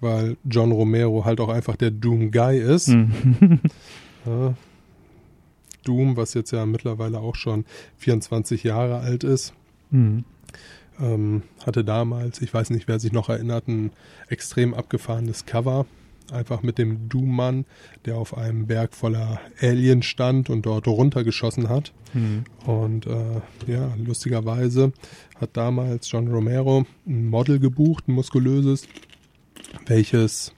[0.06, 2.90] weil John Romero halt auch einfach der Doom Guy ist.
[2.90, 3.60] Mhm.
[4.28, 4.56] Ja.
[5.84, 7.64] Doom, was jetzt ja mittlerweile auch schon
[7.98, 9.54] 24 Jahre alt ist,
[9.92, 10.26] mhm.
[11.00, 13.92] ähm, hatte damals, ich weiß nicht, wer sich noch erinnert, ein
[14.28, 15.86] extrem abgefahrenes Cover.
[16.32, 17.66] Einfach mit dem Doom-Mann,
[18.06, 21.94] der auf einem Berg voller Aliens stand und dort runtergeschossen hat.
[22.16, 22.46] Mhm.
[22.66, 24.92] Und äh, ja, lustigerweise
[25.40, 28.88] hat damals John Romero ein Model gebucht, ein muskulöses,
[29.88, 30.54] welches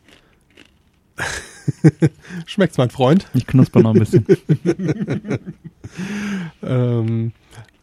[2.46, 4.26] schmeckt's, mein Freund, Ich knusper noch ein bisschen.
[6.64, 7.32] ähm,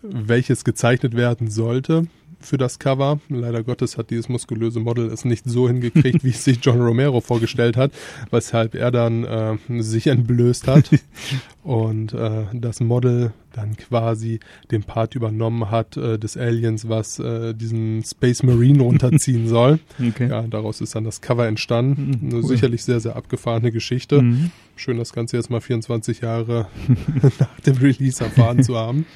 [0.02, 2.06] welches gezeichnet werden sollte
[2.40, 3.20] für das Cover.
[3.28, 7.20] Leider Gottes hat dieses muskulöse Model es nicht so hingekriegt, wie es sich John Romero
[7.20, 7.92] vorgestellt hat,
[8.30, 10.90] weshalb er dann äh, sich entblößt hat
[11.62, 14.40] und äh, das Model dann quasi
[14.70, 19.78] den Part übernommen hat äh, des Aliens, was äh, diesen Space Marine runterziehen soll.
[20.00, 20.28] Okay.
[20.28, 22.18] Ja, daraus ist dann das Cover entstanden.
[22.20, 22.48] Mhm, Eine cool.
[22.48, 24.22] sicherlich sehr, sehr abgefahrene Geschichte.
[24.22, 24.50] Mhm.
[24.76, 26.66] Schön, das Ganze jetzt mal 24 Jahre
[27.38, 29.06] nach dem Release erfahren zu haben.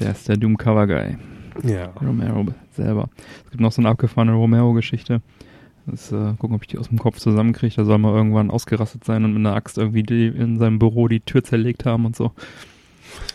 [0.00, 1.16] Der ist der Doom Cover Guy.
[1.62, 1.86] Ja.
[2.00, 3.08] Romero selber.
[3.44, 5.20] Es gibt noch so eine abgefahrene Romero-Geschichte.
[5.86, 7.74] Das, äh, gucken, ob ich die aus dem Kopf zusammenkriege.
[7.76, 11.20] Da soll man irgendwann ausgerastet sein und mit einer Axt irgendwie in seinem Büro die
[11.20, 12.32] Tür zerlegt haben und so.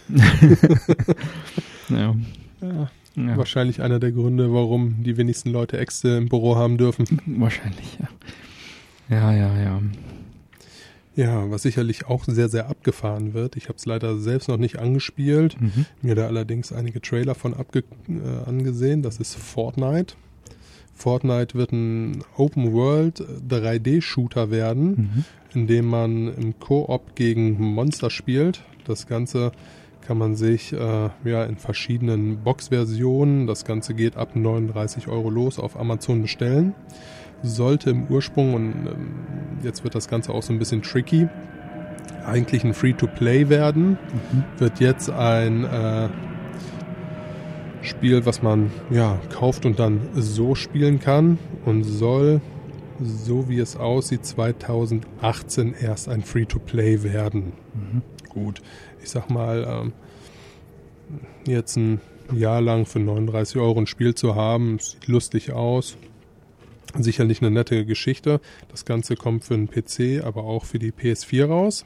[1.90, 2.16] ja.
[2.62, 3.38] Ja, ja.
[3.38, 7.06] Wahrscheinlich einer der Gründe, warum die wenigsten Leute Äxte im Büro haben dürfen.
[7.26, 8.08] Wahrscheinlich, ja.
[9.10, 9.82] Ja, ja, ja.
[11.16, 13.56] Ja, was sicherlich auch sehr, sehr abgefahren wird.
[13.56, 15.60] Ich habe es leider selbst noch nicht angespielt.
[15.60, 15.86] Mhm.
[16.04, 19.02] Mir da allerdings einige Trailer von abge äh, angesehen.
[19.02, 20.14] Das ist Fortnite.
[20.94, 25.26] Fortnite wird ein Open World 3D-Shooter werden, Mhm.
[25.54, 28.62] In dem man im Koop gegen Monster spielt.
[28.86, 29.52] Das Ganze
[30.02, 35.60] kann man sich äh, ja in verschiedenen Box-Versionen, das Ganze geht ab 39 Euro los,
[35.60, 36.74] auf Amazon bestellen.
[37.44, 39.12] Sollte im Ursprung, und ähm,
[39.64, 41.28] jetzt wird das Ganze auch so ein bisschen tricky,
[42.26, 43.98] eigentlich ein Free-to-Play werden
[44.32, 44.44] Mhm.
[44.58, 46.10] wird jetzt ein äh,
[47.82, 52.42] Spiel, was man ja kauft und dann so spielen kann und soll,
[53.00, 57.54] so wie es aussieht, 2018 erst ein Free-to-Play werden.
[57.74, 58.02] Mhm.
[58.30, 58.62] Gut,
[59.02, 59.94] ich sag mal, ähm,
[61.46, 62.02] jetzt ein
[62.34, 65.98] Jahr lang für 39 Euro ein Spiel zu haben, sieht lustig aus.
[66.98, 68.40] Sicherlich eine nette Geschichte.
[68.70, 71.86] Das Ganze kommt für den PC, aber auch für die PS4 raus.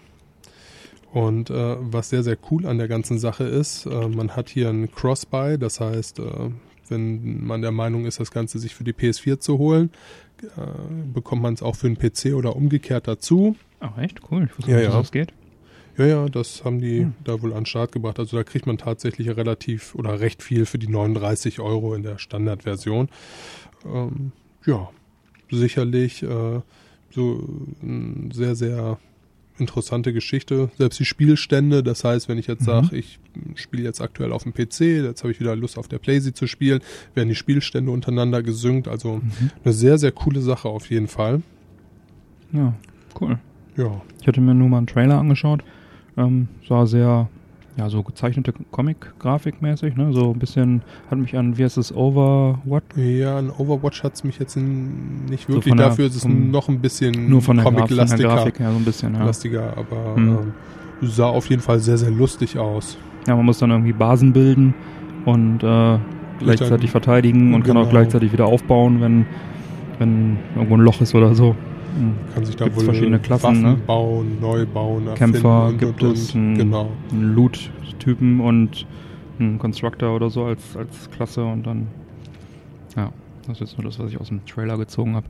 [1.11, 4.69] Und äh, was sehr, sehr cool an der ganzen Sache ist, äh, man hat hier
[4.69, 6.49] ein Cross-Buy, das heißt, äh,
[6.87, 9.91] wenn man der Meinung ist, das Ganze sich für die PS4 zu holen,
[11.13, 13.55] bekommt man es auch für den PC oder umgekehrt dazu.
[13.79, 14.19] Ach, echt?
[14.31, 14.45] Cool.
[14.51, 14.99] Ich wusste Ja, nicht, dass ja.
[15.01, 15.33] das geht.
[15.97, 17.13] Ja, ja, das haben die Hm.
[17.23, 18.17] da wohl an den Start gebracht.
[18.17, 22.17] Also da kriegt man tatsächlich relativ oder recht viel für die 39 Euro in der
[22.17, 23.09] Standardversion.
[23.85, 24.31] Ähm,
[24.65, 24.89] ja,
[25.51, 26.61] sicherlich äh,
[27.09, 27.49] so
[27.81, 28.97] eine sehr, sehr
[29.59, 30.69] interessante Geschichte.
[30.77, 32.65] Selbst die Spielstände, das heißt, wenn ich jetzt Mhm.
[32.65, 33.19] sage, ich
[33.55, 36.47] spiele jetzt aktuell auf dem PC, jetzt habe ich wieder Lust auf der Playsee zu
[36.47, 36.81] spielen,
[37.13, 38.87] werden die Spielstände untereinander gesynkt.
[38.87, 39.51] Also Mhm.
[39.63, 41.41] eine sehr, sehr coole Sache auf jeden Fall.
[42.53, 42.73] Ja,
[43.19, 43.37] cool.
[43.77, 45.63] Ja, Ich hatte mir nur mal einen Trailer angeschaut.
[46.17, 47.29] Ähm, sah sehr,
[47.77, 50.11] ja, so gezeichnete Comic-Grafik mäßig, ne?
[50.13, 52.97] So ein bisschen, hat mich an, wie heißt es, Overwatch?
[52.97, 55.69] Ja, an Overwatch hat's mich jetzt nicht So wirklich.
[55.71, 58.17] von der- Dafür ist es vom- noch ein bisschen Nur von der, Graf, von der
[58.17, 59.23] Grafik her so ein bisschen, ja.
[59.25, 60.29] lastiger, aber Mhm.
[60.29, 62.97] ähm, sah auf jeden Fall sehr, sehr lustig aus.
[63.27, 64.73] Ja, man muss dann irgendwie Basen bilden
[65.25, 65.97] und äh,
[66.39, 67.91] gleichzeitig verteidigen und kann auch Genau.
[67.91, 69.25] gleichzeitig wieder aufbauen, wenn,
[69.99, 71.55] wenn irgendwo ein Loch ist oder so.
[71.97, 72.15] Mhm.
[72.33, 73.77] Kann sich da Gibt's wohl verschiedene Klassen, Waffen ne?
[73.85, 76.41] bauen, neu bauen, Kämpfer und, gibt und, es, und.
[76.41, 76.91] einen, Genau.
[77.13, 78.85] Loot-Typen und
[79.39, 81.87] einen Constructor oder so als, als Klasse und dann,
[82.95, 83.11] ja,
[83.47, 85.25] das ist nur das, was ich aus dem Trailer gezogen habe.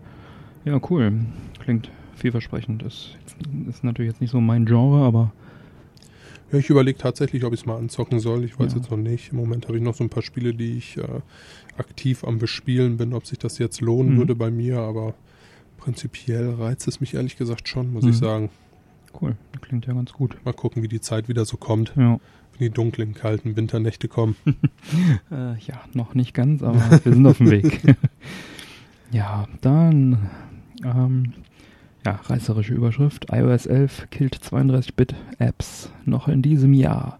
[0.65, 1.13] Ja, cool.
[1.59, 2.83] Klingt vielversprechend.
[2.83, 3.17] Ist,
[3.67, 5.31] ist natürlich jetzt nicht so mein Genre, aber
[6.51, 8.43] Ja, ich überlege tatsächlich, ob ich es mal anzocken soll.
[8.43, 8.79] Ich weiß Ja.
[8.79, 9.31] jetzt noch nicht.
[9.31, 11.01] Im Moment habe ich noch so ein paar Spiele, die ich äh,
[11.77, 14.17] aktiv am Bespielen bin, ob sich das jetzt lohnen Mhm.
[14.17, 15.13] würde bei mir, aber
[15.81, 18.09] prinzipiell reizt es mich ehrlich gesagt schon, muss Mhm.
[18.11, 18.49] ich sagen.
[19.21, 19.35] cool.
[19.59, 20.37] Klingt ja ganz gut.
[20.45, 22.11] Mal gucken, wie die Zeit wieder so kommt, Ja.
[22.53, 24.35] wenn die dunklen, kalten Winternächte kommen.
[25.31, 27.81] Äh, ja, noch nicht ganz, aber wir sind auf dem Weg.
[29.11, 30.29] ja, dann,
[30.83, 31.33] ähm,
[32.05, 33.27] ja, reißerische Überschrift.
[33.31, 37.19] iOS 11 killt 32-Bit-Apps noch in diesem Jahr.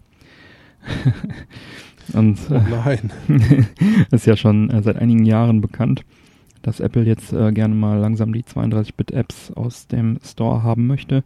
[2.12, 3.12] Und Oh nein.
[4.10, 6.04] ist ja schon äh, seit einigen Jahren bekannt,
[6.62, 11.24] dass Apple jetzt äh, gerne mal langsam die 32-Bit-Apps aus dem Store haben möchte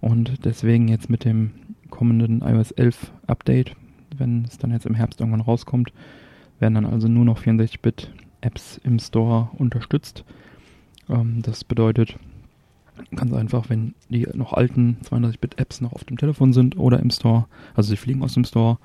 [0.00, 1.50] und deswegen jetzt mit dem
[1.90, 3.74] kommenden iOS 11 Update,
[4.16, 5.92] wenn es dann jetzt im Herbst irgendwann rauskommt,
[6.58, 10.24] werden dann also nur noch 64-Bit-Apps im Store unterstützt.
[11.08, 12.16] Ähm, das bedeutet
[13.14, 17.46] ganz einfach, wenn die noch alten 32-Bit-Apps noch auf dem Telefon sind oder im Store,
[17.74, 18.78] also sie fliegen aus dem Store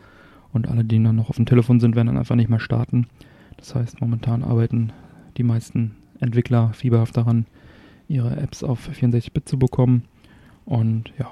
[0.51, 3.07] und alle, die dann noch auf dem Telefon sind, werden dann einfach nicht mehr starten.
[3.57, 4.91] Das heißt, momentan arbeiten
[5.37, 7.45] die meisten Entwickler fieberhaft daran,
[8.07, 10.03] ihre Apps auf 64-Bit zu bekommen.
[10.65, 11.31] Und ja,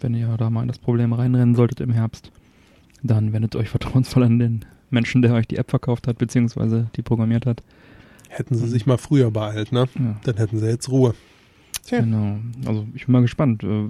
[0.00, 2.30] wenn ihr da mal in das Problem reinrennen solltet im Herbst,
[3.02, 7.02] dann wendet euch vertrauensvoll an den Menschen, der euch die App verkauft hat, beziehungsweise die
[7.02, 7.62] programmiert hat.
[8.28, 9.88] Hätten sie sich mal früher beeilt, ne?
[9.98, 11.14] Ja, Dann hätten sie jetzt Ruhe.
[11.84, 12.00] Tja.
[12.00, 12.36] genau.
[12.66, 13.86] Also ich bin mal gespannt, äh,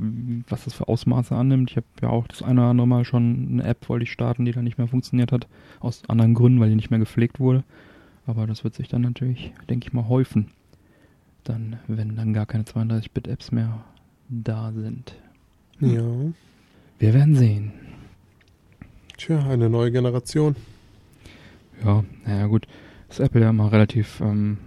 [0.48, 1.70] was das für Ausmaße annimmt.
[1.70, 4.44] Ich habe ja auch das eine oder andere Mal schon eine App wollte ich starten,
[4.44, 5.48] die dann nicht mehr funktioniert hat.
[5.80, 7.64] Aus anderen Gründen, weil die nicht mehr gepflegt wurde.
[8.28, 10.48] Aber das wird sich dann natürlich, denke ich mal, häufen.
[11.44, 13.82] Dann, wenn dann gar keine 32-Bit-Apps mehr
[14.28, 15.14] da sind.
[15.80, 16.02] Ja.
[16.98, 17.72] Wir werden sehen.
[19.16, 20.56] Tja, eine neue Generation.
[21.82, 22.66] Ja, naja gut.
[23.08, 24.58] Ist Apple ja immer relativ ähm,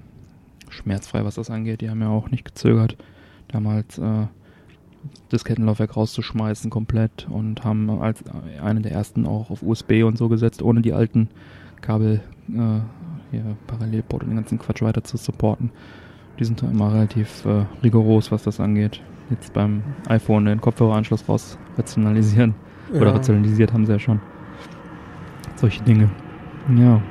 [0.69, 1.81] schmerzfrei, was das angeht.
[1.81, 2.97] Die haben ja auch nicht gezögert,
[3.47, 4.25] damals äh,
[5.29, 8.23] das Kettenlaufwerk rauszuschmeißen komplett und haben als
[8.59, 11.29] eine der ersten auch auf USB und so gesetzt, ohne die alten
[11.81, 12.79] Kabel, äh,
[13.31, 15.71] hier Parallelport und den ganzen Quatsch weiter zu supporten.
[16.39, 19.01] Die sind da immer relativ äh, rigoros, was das angeht.
[19.29, 22.53] Jetzt beim iPhone den Kopfhöreranschluss raus rationalisieren.
[22.93, 23.11] Oder Ja.
[23.13, 24.19] rationalisiert haben sie ja schon.
[25.55, 26.09] Solche Dinge.
[26.77, 27.01] Ja.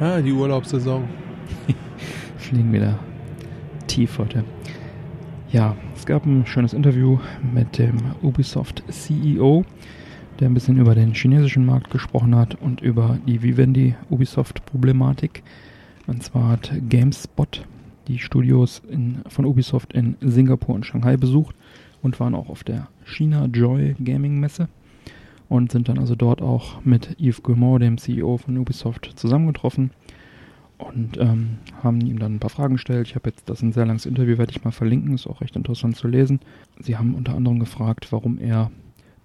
[0.00, 1.04] Ah, die Urlaubssaison.
[2.38, 2.98] fliegen wieder
[3.86, 4.44] tief heute.
[5.50, 7.18] Ja, es gab ein schönes Interview
[7.54, 9.64] mit dem Ubisoft CEO,
[10.40, 15.42] der ein bisschen über den chinesischen Markt gesprochen hat und über die Vivendi Ubisoft Problematik.
[16.06, 17.66] Und zwar hat GameSpot
[18.06, 21.54] die Studios in, von Ubisoft in Singapur und Shanghai besucht
[22.02, 24.68] und waren auch auf der China Joy Gaming Messe
[25.48, 29.90] und sind dann also dort auch mit Yves Guillemot, dem CEO von Ubisoft, zusammengetroffen
[30.78, 33.08] und ähm, haben ihm dann ein paar Fragen gestellt.
[33.08, 35.56] Ich habe jetzt das ein sehr langes Interview, werde ich mal verlinken, ist auch recht
[35.56, 36.40] interessant zu lesen.
[36.80, 38.70] Sie haben unter anderem gefragt, warum er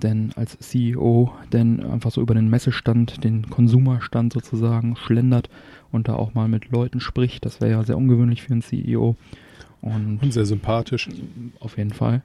[0.04, 5.50] denn als CEO denn einfach so über den Messestand, den Konsumerstand sozusagen schlendert
[5.92, 7.46] und da auch mal mit Leuten spricht.
[7.46, 9.16] Das wäre ja sehr ungewöhnlich für einen CEO.
[9.82, 11.10] Und Und sehr sympathisch.
[11.60, 12.22] auf jeden Fall.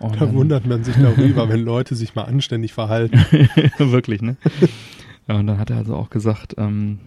[0.00, 3.18] Und Da wundert man sich darüber, wenn Leute sich mal anständig verhalten.
[3.78, 4.36] Wirklich, ne?
[5.28, 6.98] Und dann hat er also auch gesagt, ähm,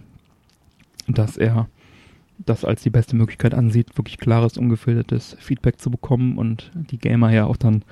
[1.08, 1.68] dass er
[2.38, 7.30] das als die beste Möglichkeit ansieht, wirklich klares, ungefiltertes Feedback zu bekommen und die Gamer
[7.30, 7.82] ja auch dann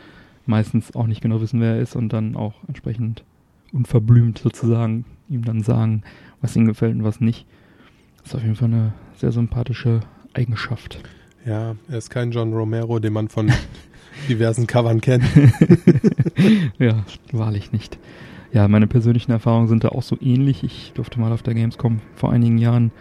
[0.47, 3.25] meistens auch nicht genau wissen, wer er ist und dann auch entsprechend
[3.73, 6.03] unverblümt sozusagen ihm dann sagen,
[6.41, 7.47] was ihnen gefällt und was nicht.
[8.19, 10.01] Das ist auf jeden Fall eine sehr sympathische
[10.35, 11.03] Eigenschaft.
[11.45, 13.51] Ja, er ist kein John Romero, den man von
[14.29, 15.25] diversen Covern kennt.
[16.79, 17.99] ja, wahrlich nicht.
[18.53, 20.63] Ja, meine persönlichen Erfahrungen sind da auch so ähnlich.
[20.63, 22.93] Ich durfte mal auf der Gamescom vor einigen Jahren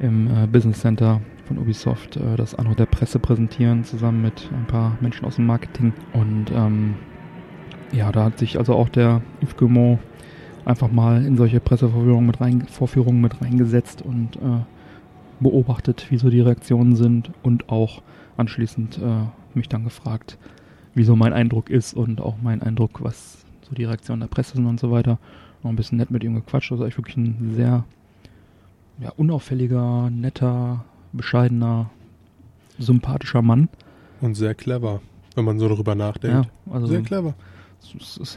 [0.00, 4.66] im äh, Business Center von Ubisoft äh, das Anno der Presse präsentieren, zusammen mit ein
[4.66, 5.92] paar Menschen aus dem Marketing.
[6.12, 6.94] Und ähm,
[7.92, 9.98] ja, da hat sich also auch der Yves Guillemot
[10.64, 14.60] einfach mal in solche Pressevorführungen mit, rein, Vorführungen mit reingesetzt und äh,
[15.40, 18.02] beobachtet, wie so die Reaktionen sind und auch
[18.36, 20.38] anschließend äh, mich dann gefragt,
[20.94, 24.56] wie so mein Eindruck ist und auch mein Eindruck, was so die Reaktionen der Presse
[24.56, 25.18] sind und so weiter.
[25.62, 26.70] Noch ein bisschen nett mit ihm gequatscht.
[26.70, 27.84] Also echt wirklich ein sehr
[29.00, 30.84] ja, unauffälliger, netter,
[31.18, 31.90] bescheidener,
[32.78, 33.68] sympathischer Mann.
[34.20, 35.02] Und sehr clever,
[35.34, 36.48] wenn man so darüber nachdenkt.
[36.66, 37.34] Ja, also Sehr clever.
[37.82, 38.36] es ist,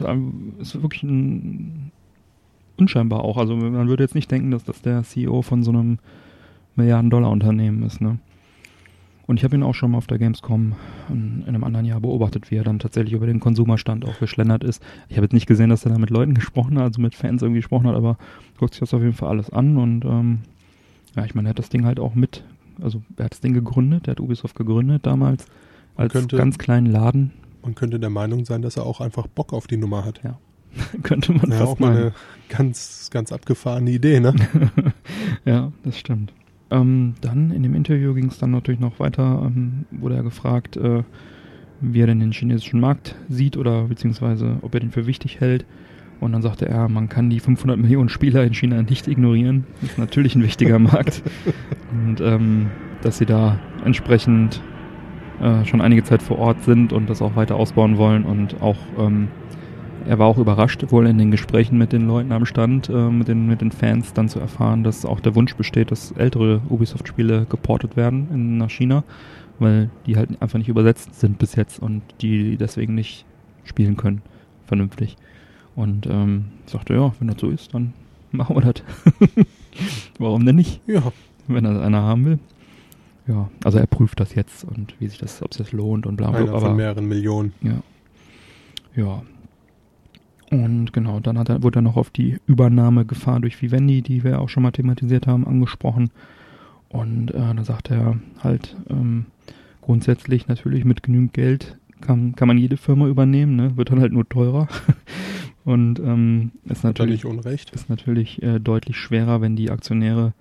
[0.60, 1.90] ist wirklich ein
[2.76, 3.38] unscheinbar auch.
[3.38, 5.98] Also man würde jetzt nicht denken, dass das der CEO von so einem
[6.76, 8.18] Milliarden-Dollar-Unternehmen ist, ne?
[9.26, 10.74] Und ich habe ihn auch schon mal auf der Gamescom
[11.08, 14.64] in, in einem anderen Jahr beobachtet, wie er dann tatsächlich über den Konsumerstand auch geschlendert
[14.64, 14.82] ist.
[15.08, 17.40] Ich habe jetzt nicht gesehen, dass er da mit Leuten gesprochen hat, also mit Fans
[17.40, 18.18] irgendwie gesprochen hat, aber
[18.58, 20.40] guckt sich das auf jeden Fall alles an und ähm,
[21.14, 22.42] ja, ich meine, er hat das Ding halt auch mit,
[22.80, 25.46] also er hat das Ding gegründet, er hat Ubisoft gegründet damals
[25.96, 27.32] als könnte- ganz kleinen Laden,
[27.62, 30.20] Man könnte der Meinung sein, dass er auch einfach Bock auf die Nummer hat.
[31.02, 31.98] könnte man Ja, fast auch mal meinen.
[32.04, 32.12] eine
[32.48, 34.34] ganz, ganz abgefahrene Idee, ne?
[35.44, 36.32] ja, das stimmt.
[36.70, 40.76] Ähm, dann in dem Interview ging es dann natürlich noch weiter, ähm, wurde er gefragt,
[40.78, 41.02] äh,
[41.82, 45.66] wie er denn den chinesischen Markt sieht oder beziehungsweise ob er den für wichtig hält.
[46.22, 49.66] Und dann sagte er, man kann die 500 Millionen Spieler in China nicht ignorieren.
[49.80, 51.22] Das ist natürlich ein wichtiger Markt.
[51.90, 52.70] Und ähm,
[53.02, 54.62] dass sie da entsprechend
[55.40, 58.76] äh, schon einige Zeit vor Ort sind und das auch weiter ausbauen wollen und auch
[58.96, 59.28] ähm,
[60.06, 63.28] er war auch überrascht, wohl in den Gesprächen mit den Leuten am Stand, äh, mit,
[63.28, 67.46] den, mit den Fans, dann zu erfahren, dass auch der Wunsch besteht, dass ältere Ubisoft-Spiele
[67.48, 69.04] geportet werden in, nach China,
[69.58, 73.26] weil die halt einfach nicht übersetzt sind bis jetzt und die deswegen nicht
[73.64, 74.22] spielen können,
[74.66, 75.16] vernünftig.
[75.74, 77.92] Und ähm, sagte, ja, wenn das so ist, dann
[78.30, 78.82] machen wir das.
[80.18, 81.12] Warum denn nicht, Ja,
[81.48, 82.38] wenn das einer haben will?
[83.26, 86.16] Ja, also er prüft das jetzt und wie sich das, ob es das lohnt und
[86.16, 86.40] bla bla.
[86.40, 87.52] einer aber von mehreren Millionen.
[87.62, 87.82] ja.
[88.94, 89.22] Ja.
[90.50, 94.38] Und genau, dann hat er, wurde er noch auf die Übernahmegefahr durch Vivendi, die wir
[94.38, 96.10] auch schon mal thematisiert haben, angesprochen.
[96.90, 99.24] Und äh, da sagt er halt, ähm,
[99.80, 103.78] grundsätzlich natürlich mit genügend Geld kann, kann man jede Firma übernehmen, ne?
[103.78, 104.68] wird dann halt nur teurer.
[105.64, 107.70] Und ähm, ist natürlich Unrecht?
[107.72, 110.32] ist natürlich äh, deutlich schwerer, wenn die Aktionäre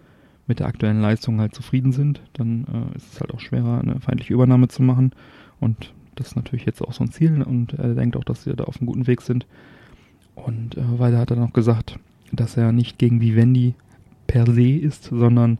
[0.48, 2.22] mit der aktuellen Leistung halt zufrieden sind.
[2.34, 5.12] Dann äh, ist es halt auch schwerer, eine feindliche Übernahme zu machen.
[5.60, 7.42] Und das ist natürlich jetzt auch so ein Ziel.
[7.44, 9.46] Und er denkt auch, dass sie da auf einem guten Weg sind.
[10.34, 12.00] Und äh, weiter hat er noch gesagt,
[12.32, 13.76] dass er nicht gegen Vivendi
[14.26, 15.60] per se ist, sondern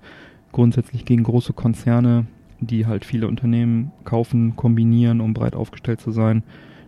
[0.52, 2.26] grundsätzlich gegen große Konzerne,
[2.60, 6.44] die halt viele Unternehmen kaufen, kombinieren, um breit aufgestellt zu sein,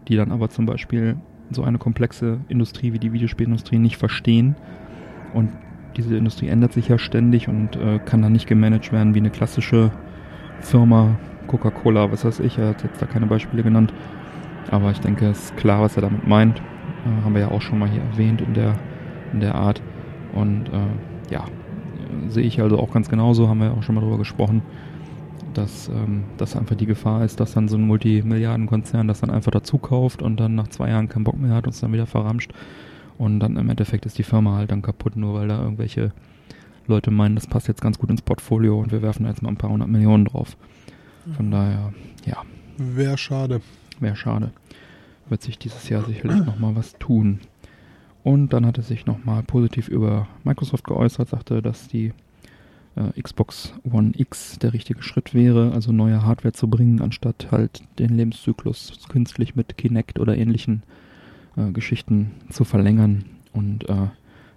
[0.08, 1.18] die dann aber zum Beispiel
[1.54, 4.56] so eine komplexe Industrie wie die Videospielindustrie nicht verstehen.
[5.34, 5.50] Und
[5.96, 9.30] diese Industrie ändert sich ja ständig und äh, kann dann nicht gemanagt werden wie eine
[9.30, 9.92] klassische
[10.60, 13.94] Firma, Coca-Cola, was weiß ich, er hat jetzt da keine Beispiele genannt.
[14.72, 16.60] Aber ich denke, es ist klar, was er damit meint.
[16.60, 18.76] Äh, haben wir ja auch schon mal hier erwähnt in der,
[19.34, 19.82] in der Art.
[20.34, 21.46] Und äh, ja,
[22.28, 24.62] sehe ich also auch ganz genauso, haben wir auch schon mal drüber gesprochen,
[25.54, 29.52] dass ähm, das einfach die Gefahr ist, dass dann so ein Multimilliardenkonzern das dann einfach
[29.52, 32.06] dazu kauft und dann nach zwei Jahren keinen Bock mehr hat und es dann wieder
[32.06, 32.54] verramscht.
[33.18, 36.12] Und dann im Endeffekt ist die Firma halt dann kaputt, nur weil da irgendwelche
[36.88, 39.58] Leute meinen, das passt jetzt ganz gut ins Portfolio und wir werfen jetzt mal ein
[39.58, 40.58] paar hundert Millionen drauf.
[41.38, 41.94] Von daher,
[42.26, 42.38] ja.
[42.78, 43.62] Wäre schade.
[44.00, 44.52] Wäre schade.
[45.30, 47.39] Wird sich dieses Jahr sicherlich nochmal was tun.
[48.24, 52.13] Und dann hat er sich nochmal positiv über Microsoft geäußert, sagte, dass die
[52.96, 57.84] äh, Xbox One X der richtige Schritt wäre, also neue Hardware zu bringen, anstatt halt
[58.00, 60.84] den Lebenszyklus künstlich mit Kinect oder ähnlichen
[61.56, 63.26] äh, Geschichten zu verlängern.
[63.52, 64.08] Und äh,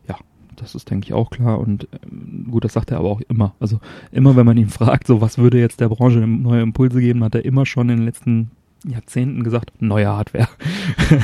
[0.09, 0.17] ja,
[0.57, 1.61] das ist, denke ich, auch klar.
[1.61, 3.55] Und äh, gut, das sagt er aber auch immer.
[3.61, 3.81] Also
[4.13, 7.35] immer, wenn man ihn fragt, so was würde jetzt der Branche neue Impulse geben, hat
[7.35, 8.51] er immer schon in den letzten
[8.89, 10.49] Jahrzehnten gesagt, neue Hardware.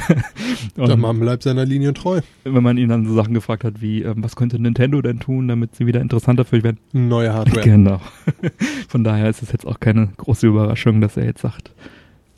[0.76, 2.20] Der Mann bleibt seiner Linie treu.
[2.44, 5.48] Wenn man ihn dann so Sachen gefragt hat wie, ähm, was könnte Nintendo denn tun,
[5.48, 6.78] damit sie wieder interessanter für euch werden?
[6.92, 7.62] Neue Hardware.
[7.62, 8.00] Genau.
[8.88, 11.72] Von daher ist es jetzt auch keine große Überraschung, dass er jetzt sagt,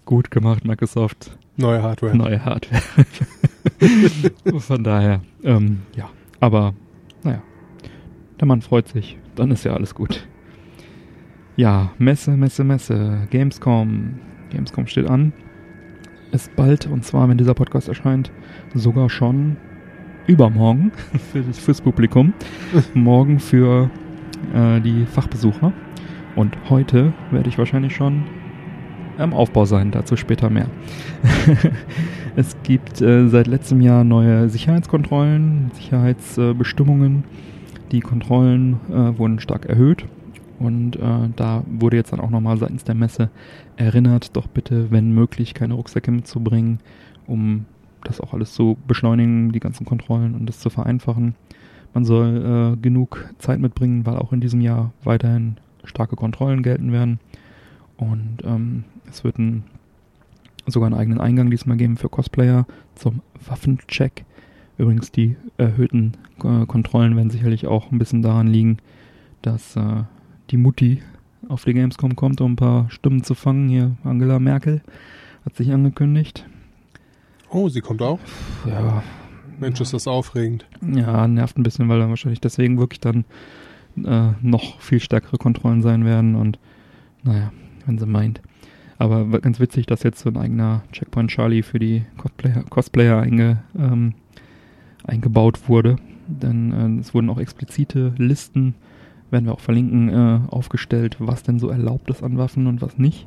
[0.05, 1.37] gut gemacht, Microsoft.
[1.57, 2.17] Neue Hardware.
[2.17, 2.83] Neue Hardware.
[4.59, 6.11] Von daher, ähm, ja.
[6.41, 6.75] Aber,
[7.23, 7.43] naja,
[8.41, 10.27] der Mann freut sich, dann ist ja alles gut.
[11.57, 14.19] Ja, Messe, Messe, Messe, Gamescom.
[14.55, 15.33] Gamescom steht an.
[16.33, 18.31] Ist bald, und zwar, wenn dieser Podcast erscheint,
[18.75, 19.57] sogar schon
[20.27, 20.93] übermorgen
[21.33, 22.33] für, fürs Publikum.
[22.95, 23.91] Morgen für
[24.55, 25.73] äh, die Fachbesucher.
[26.37, 28.25] Und heute werde ich wahrscheinlich schon
[29.19, 30.67] am Aufbau sein, dazu später mehr.
[32.37, 37.19] es gibt äh, seit letztem Jahr neue Sicherheitskontrollen, Sicherheitsbestimmungen.
[37.19, 40.05] Äh, die Kontrollen äh, wurden stark erhöht
[40.59, 43.31] und äh, da wurde jetzt dann auch nochmal seitens der Messe
[43.77, 46.81] erinnert, doch bitte, wenn möglich, keine Rucksäcke mitzubringen,
[47.27, 47.67] um
[48.05, 51.35] das auch alles zu beschleunigen, die ganzen Kontrollen und das zu vereinfachen.
[51.95, 56.93] Man soll äh, genug Zeit mitbringen, weil auch in diesem Jahr weiterhin starke Kontrollen gelten
[56.93, 57.21] werden.
[57.97, 59.65] Und ähm, es wird ein,
[60.67, 64.25] sogar einen eigenen Eingang diesmal geben für Cosplayer zum Waffencheck.
[64.77, 68.79] Übrigens, die erhöhten äh, Kontrollen werden sicherlich auch ein bisschen daran liegen,
[69.43, 70.03] dass äh,
[70.51, 71.01] die Mutti
[71.49, 73.69] auf die Gamescom kommt, um ein paar Stimmen zu fangen.
[73.69, 74.83] Hier Angela Merkel
[75.45, 76.47] hat sich angekündigt.
[77.51, 78.19] Oh, sie kommt auch?
[78.67, 79.03] Ja.
[79.61, 80.67] Mensch, ist das aufregend.
[80.83, 83.25] Ja, nervt ein bisschen, weil dann wahrscheinlich deswegen wirklich dann
[84.05, 86.59] äh, noch viel stärkere Kontrollen sein werden und
[87.23, 87.53] naja,
[87.87, 88.41] wenn sie meint.
[88.99, 93.63] Aber ganz witzig, dass jetzt so ein eigener Checkpoint Charlie für die Cosplayer, Cosplayer einge,
[93.79, 94.15] ähm,
[95.05, 95.97] eingebaut wurde.
[96.27, 98.75] Denn äh, es wurden auch explizite Listen,
[99.35, 102.97] werden wir auch verlinken, äh, aufgestellt, was denn so erlaubt ist an Waffen und was
[102.97, 103.27] nicht.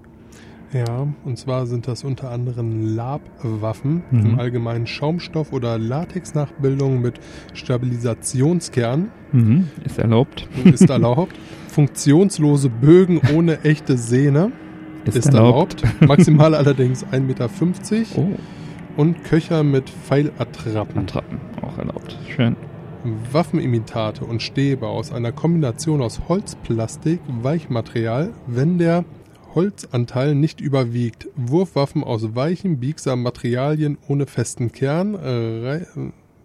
[0.73, 4.19] Ja, und zwar sind das unter anderem Lab-Waffen, Mhm.
[4.25, 7.19] im Allgemeinen Schaumstoff- oder Latex-Nachbildungen mit
[7.53, 10.47] Stabilisationskern, Mhm, ist erlaubt.
[10.65, 11.35] ist erlaubt.
[11.69, 14.51] Funktionslose Bögen ohne echte Sehne
[15.05, 15.83] ist, erlaubt.
[16.05, 17.49] Maximal allerdings 1,50 Meter.
[18.17, 18.27] Oh,
[19.01, 21.03] Und Köcher mit Pfeilattrappen.
[21.03, 22.17] Attrappen, auch erlaubt.
[22.27, 22.55] Schön.
[23.31, 29.05] Waffenimitate und Stäbe aus einer Kombination aus Holz, Plastik, Weichmaterial, wenn der
[29.55, 31.27] Holzanteil nicht überwiegt.
[31.35, 35.15] Wurfwaffen aus weichen, biegsamen Materialien ohne festen Kern.
[35.15, 35.85] Äh, äh,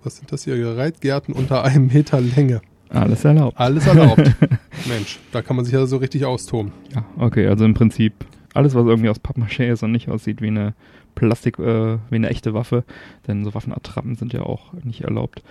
[0.03, 0.77] was sind das hier?
[0.77, 2.63] Reitgärten unter einem Meter Länge.
[2.89, 3.59] Alles erlaubt.
[3.59, 4.19] Alles erlaubt.
[4.87, 6.73] Mensch, da kann man sich ja so richtig austoben.
[6.95, 8.13] Ja, okay, also im Prinzip
[8.55, 10.75] alles, was irgendwie aus Pappmaché ist und nicht aussieht wie eine
[11.15, 12.85] Plastik, äh, wie eine echte Waffe,
[13.27, 15.43] denn so Waffenattrappen sind ja auch nicht erlaubt.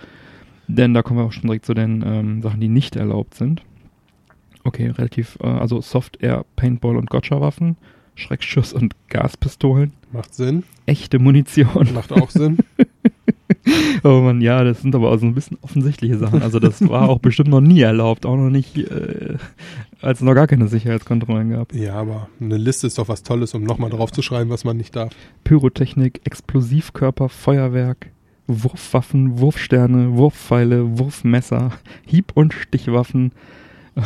[0.68, 3.62] Denn da kommen wir auch schon direkt zu den ähm, Sachen, die nicht erlaubt sind.
[4.64, 7.76] Okay, relativ, äh, also Soft Air, Paintball und Gotcha-Waffen,
[8.14, 10.62] Schreckschuss und Gaspistolen, Macht Sinn.
[10.86, 11.88] echte Munition.
[11.94, 12.58] Macht auch Sinn.
[14.02, 16.42] Oh man, ja, das sind aber auch so ein bisschen offensichtliche Sachen.
[16.42, 19.36] Also das war auch bestimmt noch nie erlaubt, auch noch nicht, äh,
[20.00, 21.72] als es noch gar keine Sicherheitskontrollen gab.
[21.72, 24.76] Ja, aber eine Liste ist doch was Tolles, um nochmal drauf zu schreiben, was man
[24.76, 25.12] nicht darf.
[25.44, 28.08] Pyrotechnik, Explosivkörper, Feuerwerk,
[28.62, 31.72] Wurfwaffen, Wurfsterne, Wurfpfeile, Wurfmesser,
[32.06, 33.32] Hieb- und Stichwaffen,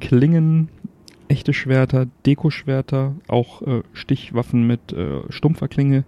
[0.00, 0.68] Klingen,
[1.28, 6.04] echte Schwerter, Dekoschwerter, auch äh, Stichwaffen mit äh, stumpfer Klinge,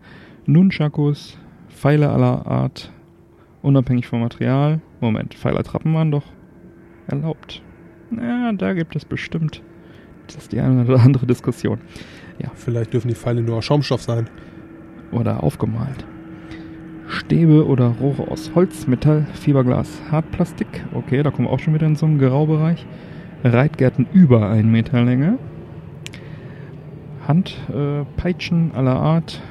[0.47, 1.39] Nunchakus,
[1.69, 2.93] Pfeile aller Art,
[3.63, 4.81] unabhängig vom Material.
[5.01, 6.27] Moment, Pfeilertrappen waren doch
[7.07, 7.63] erlaubt.
[8.11, 9.63] Ja, da gibt es bestimmt
[10.27, 11.79] das ist die eine oder andere Diskussion.
[12.55, 14.29] Vielleicht dürfen die Pfeile nur aus Schaumstoff sein.
[15.13, 16.05] oder aufgemalt.
[17.13, 20.85] Stäbe oder Rohre aus Holz, Metall, Fiberglas, Hartplastik.
[20.95, 22.87] Okay, da kommen wir auch schon wieder in so einen Graubereich.
[23.45, 25.39] Reitgärten über 1 Meter Länge.
[27.29, 29.43] Handpeitschen äh, aller Art.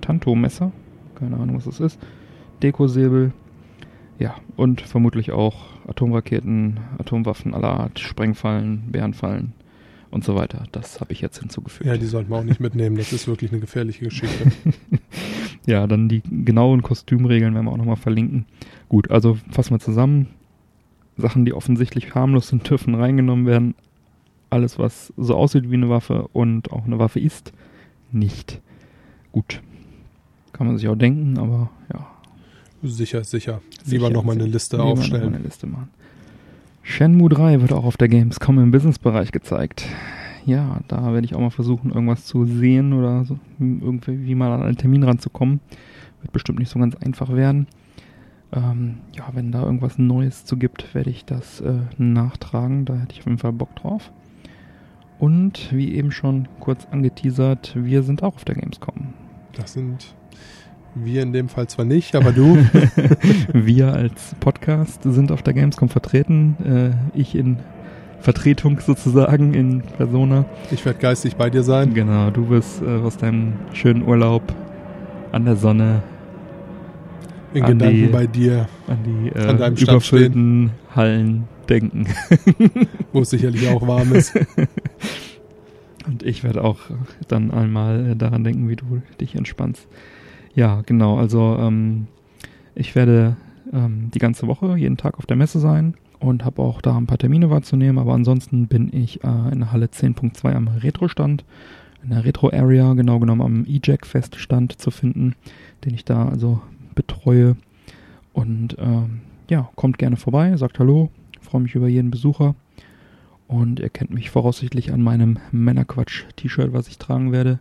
[0.00, 0.70] Tanto-Messer.
[1.16, 1.98] Keine Ahnung, was das ist.
[2.62, 3.32] Dekosäbel.
[4.18, 5.56] Ja, und vermutlich auch
[5.88, 9.54] Atomraketen, Atomwaffen aller Art, Sprengfallen, Bärenfallen
[10.12, 10.64] und so weiter.
[10.70, 11.88] Das habe ich jetzt hinzugefügt.
[11.88, 12.96] Ja, die sollten wir auch nicht mitnehmen.
[12.96, 14.52] Das ist wirklich eine gefährliche Geschichte.
[15.66, 18.46] ja, dann die genauen Kostümregeln werden wir auch nochmal verlinken.
[18.88, 20.28] Gut, also fassen wir zusammen.
[21.16, 23.74] Sachen, die offensichtlich harmlos sind, dürfen reingenommen werden.
[24.50, 27.52] Alles, was so aussieht wie eine Waffe und auch eine Waffe ist,
[28.10, 28.60] nicht.
[29.30, 29.62] Gut.
[30.52, 32.06] Kann man sich auch denken, aber ja.
[32.82, 33.60] Sicher, sicher.
[33.86, 35.30] Lieber nochmal eine Liste lieber aufstellen.
[35.30, 35.88] Noch eine Liste machen.
[36.82, 39.86] Shenmue 3 wird auch auf der Gamescom im Businessbereich gezeigt.
[40.44, 44.52] Ja, da werde ich auch mal versuchen, irgendwas zu sehen oder so, irgendwie wie mal
[44.52, 45.60] an einen Termin ranzukommen.
[46.20, 47.66] Wird bestimmt nicht so ganz einfach werden.
[48.52, 52.84] Ähm, ja, wenn da irgendwas Neues zu gibt, werde ich das äh, nachtragen.
[52.84, 54.12] Da hätte ich auf jeden Fall Bock drauf.
[55.18, 59.14] Und wie eben schon kurz angeteasert, wir sind auch auf der Gamescom.
[59.52, 60.14] Das sind
[60.94, 62.56] wir in dem Fall zwar nicht, aber du.
[63.52, 66.56] Wir als Podcast sind auf der Gamescom vertreten.
[66.64, 67.58] Äh, ich in
[68.22, 70.44] Vertretung sozusagen in Persona.
[70.70, 71.92] Ich werde geistig bei dir sein.
[71.92, 74.42] Genau, du wirst äh, aus deinem schönen Urlaub
[75.32, 76.02] an der Sonne.
[77.52, 78.68] In Gedanken die, bei dir.
[78.86, 82.06] An die äh, an überfüllten Hallen denken.
[83.12, 84.34] Wo es sicherlich auch warm ist.
[86.06, 86.78] Und ich werde auch
[87.28, 89.86] dann einmal daran denken, wie du dich entspannst.
[90.54, 91.18] Ja, genau.
[91.18, 92.06] Also ähm,
[92.74, 93.36] ich werde
[93.72, 97.06] ähm, die ganze Woche jeden Tag auf der Messe sein und habe auch da ein
[97.06, 97.98] paar Termine wahrzunehmen.
[97.98, 101.44] Aber ansonsten bin ich äh, in der Halle 10.2 am Retro-Stand,
[102.02, 105.34] in der Retro-Area, genau genommen am E-Jack-Feststand zu finden,
[105.84, 106.62] den ich da also
[106.94, 107.56] betreue.
[108.32, 111.10] Und ähm, ja, kommt gerne vorbei, sagt Hallo,
[111.40, 112.54] freue mich über jeden Besucher.
[113.48, 117.58] Und ihr kennt mich voraussichtlich an meinem Männerquatsch-T-Shirt, was ich tragen werde.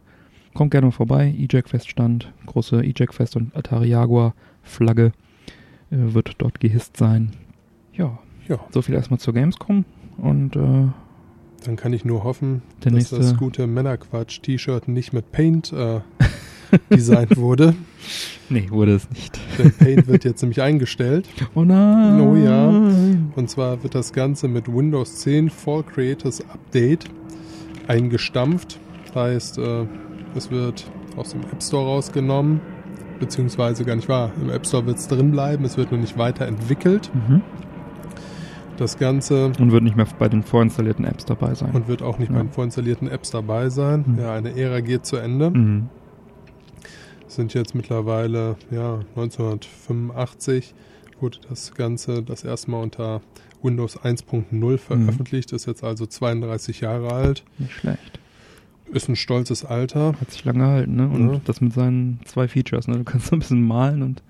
[0.54, 1.34] Kommt gerne mal vorbei.
[1.38, 5.14] E-Jack Feststand, große E-Jack Fest und Atari Jaguar Flagge
[5.90, 7.32] äh, wird dort gehisst sein.
[7.94, 8.20] Ja,
[8.52, 8.60] ja.
[8.72, 9.86] So viel erstmal zur Gamescom
[10.18, 10.88] und äh,
[11.66, 16.00] dann kann ich nur hoffen, dass das gute Männerquatsch-T-Shirt nicht mit Paint äh,
[16.90, 17.76] designt wurde.
[18.50, 19.40] Nee, wurde es nicht.
[19.60, 21.28] Denn Paint wird jetzt nämlich eingestellt.
[21.54, 22.22] Oh nein!
[22.22, 22.70] Oh ja.
[23.36, 27.06] Und zwar wird das Ganze mit Windows 10 Fall Creators Update
[27.88, 28.80] eingestampft.
[29.06, 29.86] Das heißt, äh,
[30.36, 32.62] es wird aus dem App Store rausgenommen,
[33.20, 34.32] beziehungsweise gar nicht wahr.
[34.42, 37.12] Im App Store wird es drin bleiben, es wird nur nicht weiterentwickelt.
[37.14, 37.42] Mhm.
[38.82, 39.46] Das Ganze.
[39.60, 41.70] Und wird nicht mehr bei den vorinstallierten Apps dabei sein.
[41.72, 42.38] Und wird auch nicht ja.
[42.38, 44.04] bei den vorinstallierten Apps dabei sein.
[44.08, 44.18] Mhm.
[44.18, 45.52] Ja, eine Ära geht zu Ende.
[45.52, 45.90] Mhm.
[47.28, 50.74] Sind jetzt mittlerweile, ja, 1985
[51.20, 53.22] wurde das Ganze das erste Mal unter
[53.62, 55.58] Windows 1.0 veröffentlicht, mhm.
[55.58, 57.44] ist jetzt also 32 Jahre alt.
[57.60, 58.20] Nicht schlecht.
[58.92, 60.16] Ist ein stolzes Alter.
[60.20, 61.08] Hat sich lange gehalten, ne?
[61.08, 61.42] Und ja.
[61.46, 62.98] das mit seinen zwei Features, ne?
[62.98, 64.24] Du kannst so ein bisschen malen und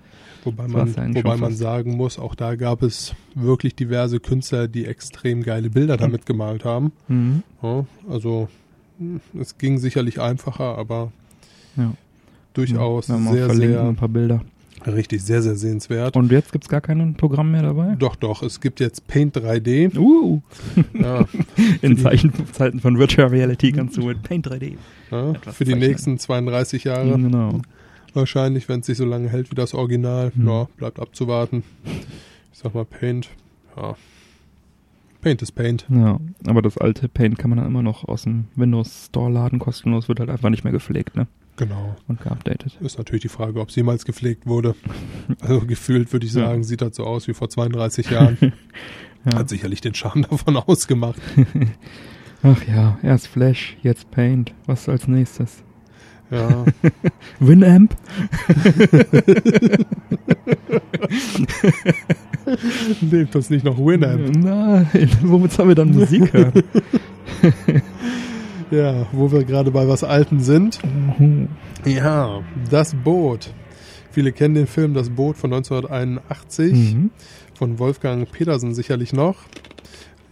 [0.44, 5.42] Wobei man, wobei man sagen muss, auch da gab es wirklich diverse Künstler, die extrem
[5.42, 6.92] geile Bilder damit gemalt haben.
[7.08, 7.42] Mhm.
[7.62, 8.48] Ja, also
[9.38, 11.12] es ging sicherlich einfacher, aber
[11.76, 11.92] ja.
[12.54, 14.40] durchaus ja, sehr, sehr ein paar Bilder.
[14.86, 16.16] Richtig, sehr, sehr sehenswert.
[16.16, 17.94] Und jetzt gibt es gar kein Programm mehr dabei?
[17.96, 18.42] Doch, doch.
[18.42, 19.96] Es gibt jetzt Paint 3D.
[19.96, 20.40] Uh.
[20.92, 21.26] Ja,
[21.82, 24.76] In Zeichen, Zeiten von Virtual Reality kannst du mit Paint 3D.
[25.10, 27.12] Ja, für die nächsten 32 Jahre.
[27.12, 27.60] Genau.
[28.14, 30.32] Wahrscheinlich, wenn es sich so lange hält wie das Original.
[30.34, 30.46] Hm.
[30.46, 31.64] Ja, bleibt abzuwarten.
[32.52, 33.30] Ich sag mal Paint.
[33.76, 33.96] Ja.
[35.22, 35.86] Paint ist Paint.
[35.88, 39.60] Ja, aber das alte Paint kann man dann immer noch aus dem Windows Store laden,
[39.60, 41.28] kostenlos, wird halt einfach nicht mehr gepflegt, ne?
[41.56, 41.94] Genau.
[42.08, 42.76] Und geupdatet.
[42.80, 44.74] Ist natürlich die Frage, ob es jemals gepflegt wurde.
[45.40, 46.64] Also gefühlt würde ich sagen, ja.
[46.64, 48.36] sieht das so aus wie vor 32 Jahren.
[49.24, 49.36] ja.
[49.36, 51.20] Hat sicherlich den Charme davon ausgemacht.
[52.42, 54.52] Ach ja, erst Flash, jetzt Paint.
[54.66, 55.62] Was als nächstes?
[56.32, 56.64] Ja.
[57.40, 57.94] Winamp?
[63.02, 64.34] Lebt das nicht noch Winamp?
[64.36, 66.52] Nein, womit sollen wir dann Musik hören?
[68.70, 70.80] Ja, wo wir gerade bei was Alten sind.
[71.18, 71.48] Mhm.
[71.84, 73.52] Ja, das Boot.
[74.10, 77.10] Viele kennen den Film Das Boot von 1981 mhm.
[77.52, 79.36] von Wolfgang Petersen sicherlich noch.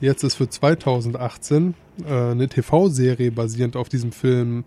[0.01, 1.75] Jetzt ist für 2018
[2.09, 4.65] äh, eine TV-Serie basierend auf diesem Film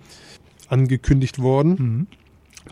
[0.74, 1.76] angekündigt worden.
[1.78, 2.08] Mhm.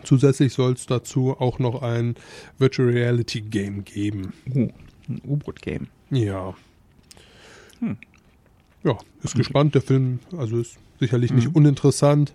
[0.04, 2.16] Zusätzlich soll es dazu auch noch ein
[2.58, 4.32] Virtual Reality Game geben.
[4.54, 4.68] Oh,
[5.08, 5.88] ein U-Boot-Game.
[6.10, 6.54] Ja.
[7.80, 7.96] Hm.
[8.84, 9.74] Ja, ist gespannt.
[9.74, 11.56] Der Film, also ist Sicherlich nicht mhm.
[11.56, 12.32] uninteressant.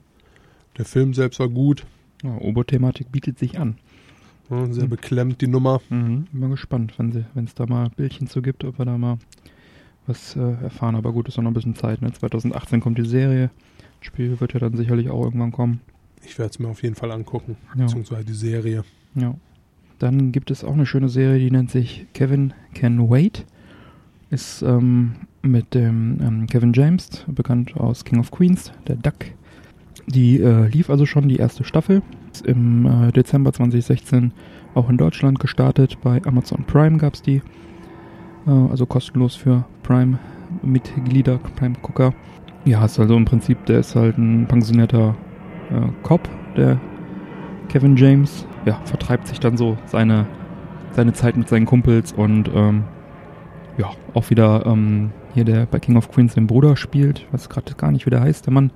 [0.77, 1.85] Der Film selbst war gut.
[2.21, 3.77] Ja, Oberthematik bietet sich an.
[4.49, 4.89] Ja, sehr Hm.
[4.89, 5.79] beklemmt, die Nummer.
[5.89, 9.19] Mhm, bin mal gespannt, wenn es da mal Bildchen zu gibt, ob wir da mal
[10.05, 10.95] was äh, erfahren.
[10.97, 12.01] Aber gut, ist noch ein bisschen Zeit.
[12.01, 12.11] Ne?
[12.11, 13.51] 2018 kommt die Serie.
[13.99, 15.81] Das Spiel wird ja dann sicherlich auch irgendwann kommen.
[16.25, 17.85] Ich werde es mir auf jeden Fall angucken, Ja.
[17.85, 18.83] beziehungsweise die Serie.
[19.15, 19.35] Ja.
[19.99, 23.45] Dann gibt es auch eine schöne Serie, die nennt sich Kevin Can Wait.
[24.29, 29.15] Ist ähm, mit dem ähm, Kevin James, bekannt aus King of Queens, der Duck.
[30.05, 32.01] Die äh, lief also schon die erste Staffel.
[32.31, 34.31] Ist Im äh, Dezember 2016
[34.73, 35.97] auch in Deutschland gestartet.
[36.01, 37.41] Bei Amazon Prime gab es die.
[38.45, 42.13] Äh, also kostenlos für Prime-Mitglieder, Prime-Gucker.
[42.67, 45.15] Ja, ist also im Prinzip, der ist halt ein pensionierter
[45.71, 46.77] äh, Cop, der
[47.69, 50.27] Kevin James, ja, vertreibt sich dann so seine,
[50.91, 52.83] seine Zeit mit seinen Kumpels und ähm,
[53.77, 57.47] ja, auch wieder ähm, hier der bei King of Queens den Bruder spielt, ich weiß
[57.47, 58.71] gerade gar nicht, wie der heißt, der Mann,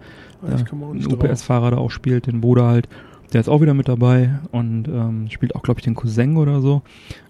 [0.47, 1.05] äh, ein.
[1.05, 2.87] UPS-Fahrer da auch spielt, den Bruder halt,
[3.33, 6.61] der ist auch wieder mit dabei und ähm, spielt auch, glaube ich, den Cousin oder
[6.61, 6.81] so.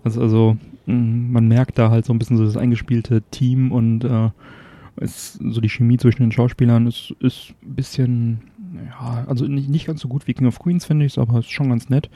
[0.03, 4.03] Also, also mh, man merkt da halt so ein bisschen so das eingespielte Team und
[4.03, 4.29] äh,
[4.97, 8.41] ist so die Chemie zwischen den Schauspielern ist, ist ein bisschen,
[8.89, 11.51] ja, also nicht, nicht ganz so gut wie King of Queens, finde ich, aber ist
[11.51, 12.09] schon ganz nett.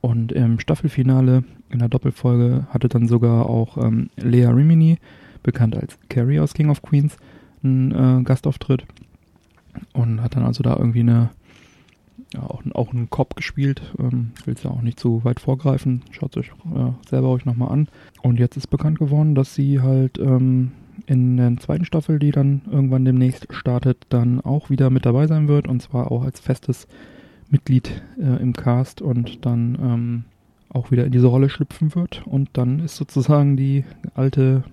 [0.00, 4.98] Und im Staffelfinale in der Doppelfolge hatte dann sogar auch ähm, Lea Rimini,
[5.42, 7.16] bekannt als Carrie aus King of Queens,
[7.62, 8.84] einen äh, Gastauftritt
[9.92, 11.30] und hat dann also da irgendwie eine
[12.34, 13.82] ja, auch, auch einen Cop gespielt.
[13.98, 16.02] Ähm, es ja auch nicht zu weit vorgreifen.
[16.10, 17.88] Schaut euch äh, selber euch nochmal an.
[18.22, 20.72] Und jetzt ist bekannt geworden, dass sie halt ähm,
[21.08, 25.48] in der zweiten Staffel, die dann irgendwann demnächst startet, dann auch wieder mit dabei sein
[25.48, 25.66] wird.
[25.66, 26.86] Und zwar auch als festes
[27.50, 30.24] Mitglied äh, im Cast und dann ähm,
[30.70, 32.22] auch wieder in diese Rolle schlüpfen wird.
[32.26, 33.84] Und dann ist sozusagen die
[34.14, 34.64] alte,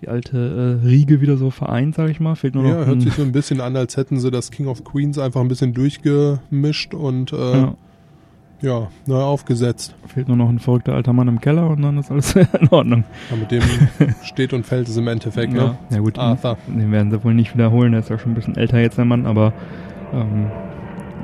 [0.00, 2.36] die alte äh, Riege wieder so vereint, sage ich mal.
[2.36, 4.52] Fehlt nur noch Ja, hört ein- sich so ein bisschen an, als hätten sie das
[4.52, 7.74] King of Queens einfach ein bisschen durchgemischt und äh, ja.
[8.60, 9.94] Ja, neu aufgesetzt.
[10.06, 13.04] Fehlt nur noch ein verrückter alter Mann im Keller und dann ist alles in Ordnung.
[13.30, 13.62] Ja, mit dem
[14.22, 15.64] steht und fällt es im Endeffekt, ja.
[15.64, 15.78] ne?
[15.90, 16.58] ja gut, Arthur.
[16.66, 19.04] den werden sie wohl nicht wiederholen, der ist ja schon ein bisschen älter jetzt, der
[19.04, 19.52] Mann, aber
[20.12, 20.46] ähm,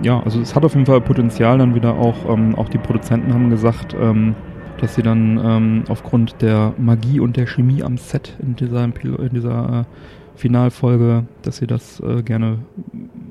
[0.03, 3.33] ja, also es hat auf jeden Fall Potenzial dann wieder auch, ähm, auch die Produzenten
[3.33, 4.35] haben gesagt, ähm,
[4.81, 9.31] dass sie dann ähm, aufgrund der Magie und der Chemie am Set in dieser, in
[9.33, 9.85] dieser äh,
[10.37, 12.59] Finalfolge, dass sie das äh, gerne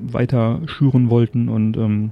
[0.02, 2.10] weiter schüren wollten und ähm,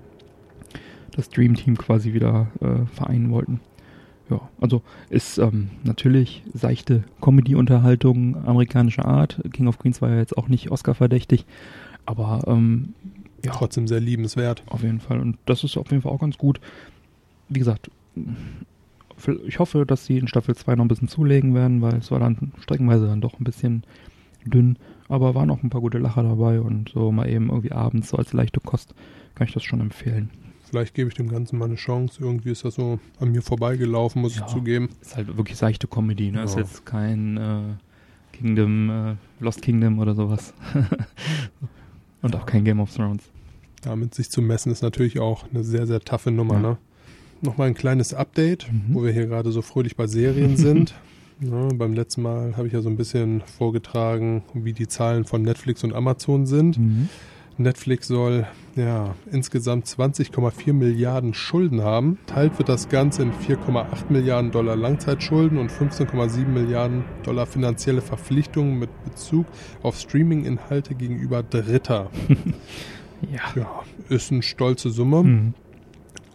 [1.16, 3.60] das Dream Team quasi wieder äh, vereinen wollten.
[4.30, 9.40] Ja, also ist ähm, natürlich seichte Comedy-Unterhaltung amerikanischer Art.
[9.52, 11.44] King of Queens war ja jetzt auch nicht Oscar-verdächtig,
[12.06, 12.94] aber ähm,
[13.44, 14.62] ja, Trotzdem sehr liebenswert.
[14.66, 15.20] auf jeden Fall.
[15.20, 16.60] Und das ist auf jeden Fall auch ganz gut.
[17.50, 17.90] Wie gesagt,
[19.46, 22.18] ich hoffe, dass sie in Staffel 2 noch ein bisschen zulegen werden, weil es war
[22.18, 23.82] dann streckenweise dann doch ein bisschen
[24.46, 24.78] dünn.
[25.08, 28.16] Aber waren auch ein paar gute Lacher dabei und so mal eben irgendwie abends so
[28.16, 28.94] als leichte Kost
[29.34, 30.30] kann ich das schon empfehlen.
[30.74, 32.18] Vielleicht gebe ich dem Ganzen mal eine Chance.
[32.20, 34.44] Irgendwie ist das so an mir vorbeigelaufen, muss Ja.
[34.44, 34.88] ich zugeben.
[35.00, 36.42] Ist halt wirklich seichte Comedy, ne?
[36.42, 36.62] Ist Ja.
[36.62, 37.60] jetzt kein äh,
[38.32, 40.52] Kingdom, äh, Lost Kingdom oder sowas.
[42.22, 43.22] und auch kein Game of Thrones.
[43.82, 46.54] Damit sich zu messen ist natürlich auch eine sehr, sehr taffe Nummer.
[46.54, 46.60] Ja.
[46.60, 46.76] Ne?
[47.40, 48.94] Nochmal ein kleines Update, Mhm.
[48.94, 50.92] wo wir hier gerade so fröhlich bei Serien sind.
[51.40, 55.42] Ja, beim letzten Mal habe ich ja so ein bisschen vorgetragen, wie die Zahlen von
[55.42, 56.78] Netflix und Amazon sind.
[56.78, 57.08] Mhm.
[57.56, 62.18] Netflix soll ja insgesamt 20,4 Milliarden Schulden haben.
[62.26, 68.78] Teilt wird das Ganze in 4,8 Milliarden Dollar Langzeitschulden und 15,7 Milliarden Dollar finanzielle Verpflichtungen
[68.78, 69.46] mit Bezug
[69.82, 72.10] auf Streaming-Inhalte gegenüber Dritter.
[73.32, 73.40] Ja.
[73.54, 75.54] Ja, ist eine stolze Summe, Mhm.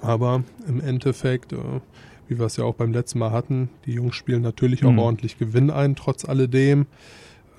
[0.02, 1.58] aber im Endeffekt, äh,
[2.28, 4.98] wie wir es ja auch beim letzten Mal hatten, die Jungs spielen natürlich auch Mhm.
[5.00, 6.88] ordentlich Gewinn ein, trotz alledem.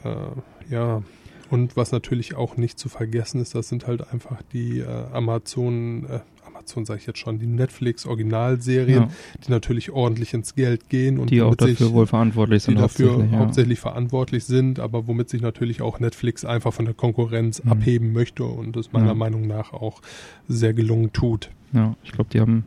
[0.03, 1.03] Äh, ja,
[1.51, 6.05] und was natürlich auch nicht zu vergessen ist, das sind halt einfach die äh, Amazon,
[6.07, 9.09] äh, Amazon sage ich jetzt schon, die Netflix-Originalserien, Ja.
[9.47, 12.67] die natürlich ordentlich ins Geld gehen und Die auch womit sich- dafür wohl verantwortlich die
[12.73, 12.81] sind.
[12.81, 13.39] dafür hauptsächlich, ja.
[13.39, 17.73] hauptsächlich verantwortlich sind, aber womit sich natürlich auch Netflix einfach von der Konkurrenz Mhm.
[17.73, 19.15] abheben möchte und es meiner Ja.
[19.15, 20.01] Meinung nach auch
[20.49, 21.51] sehr gelungen tut.
[21.73, 22.65] Ja, ich glaube, die haben,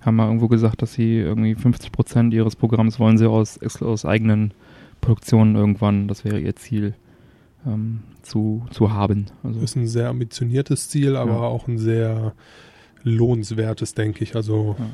[0.00, 4.04] haben mal irgendwo gesagt, dass sie irgendwie 50 Prozent ihres Programms wollen sie aus, aus
[4.04, 4.52] eigenen
[5.00, 6.94] Produktionen irgendwann, das wäre ihr Ziel,
[7.66, 9.26] ähm, zu, zu haben.
[9.42, 11.38] Also, Ist ein sehr ambitioniertes Ziel, aber Ja.
[11.40, 12.32] auch ein sehr
[13.02, 14.34] lohnenswertes, denke ich.
[14.34, 14.86] Also Ja.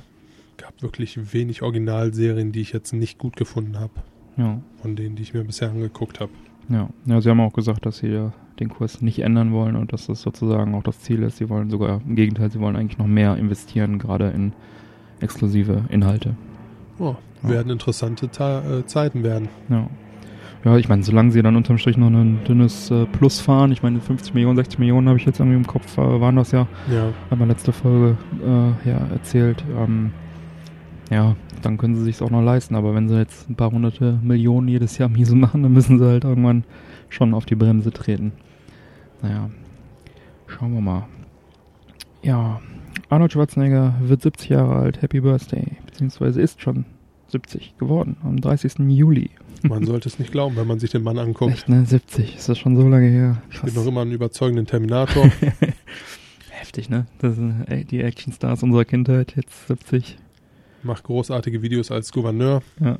[0.56, 3.92] gab wirklich wenig Originalserien, die ich jetzt nicht gut gefunden habe,
[4.36, 6.32] ja, von denen, die ich mir bisher angeguckt habe.
[6.68, 6.88] ja.
[7.06, 10.06] ja, sie haben auch gesagt, dass sie ja den Kurs nicht ändern wollen und dass
[10.06, 11.38] das sozusagen auch das Ziel ist.
[11.38, 14.52] Sie wollen sogar, im Gegenteil, sie wollen eigentlich noch mehr investieren, gerade in
[15.20, 16.36] exklusive Inhalte.
[16.98, 17.48] Oh, Ja.
[17.48, 19.48] Werden interessante Ta äh, Zeiten werden.
[19.70, 19.88] Ja.
[20.64, 23.82] Ja, ich meine, solange sie dann unterm Strich noch ein dünnes äh, Plus fahren, ich
[23.82, 26.66] meine 50 Millionen, 60 Millionen habe ich jetzt irgendwie im Kopf, äh, waren das ja,
[26.92, 29.64] Ja, haben wir letzte Folge äh, ja erzählt.
[29.78, 30.10] Ähm,
[31.10, 32.74] ja, dann können sie sich auch noch leisten.
[32.74, 36.06] Aber wenn sie jetzt ein paar hunderte Millionen jedes Jahr miese machen, dann müssen sie
[36.06, 36.64] halt irgendwann
[37.08, 38.32] schon auf die Bremse treten.
[39.22, 39.50] Naja,
[40.46, 41.06] schauen wir mal.
[42.22, 42.60] Ja,
[43.08, 45.02] Arnold Schwarzenegger wird 70 Jahre alt.
[45.02, 45.66] Happy Birthday.
[45.86, 46.84] Beziehungsweise ist schon
[47.28, 48.16] 70 geworden.
[48.22, 48.78] Am 30.
[48.88, 49.30] Juli.
[49.68, 51.52] Man sollte es nicht glauben, wenn man sich den Mann anguckt.
[51.52, 51.84] Echt, ne?
[51.84, 52.36] 70.
[52.36, 53.42] Ist das schon so lange her?
[53.52, 55.30] Ich bin noch immer einen überzeugenden Terminator.
[56.50, 57.06] Heftig, ne?
[57.18, 59.34] Das sind ey, die Actionstars unserer Kindheit.
[59.36, 60.18] Jetzt 70.
[60.82, 62.62] Macht großartige Videos als Gouverneur.
[62.80, 62.98] Ja.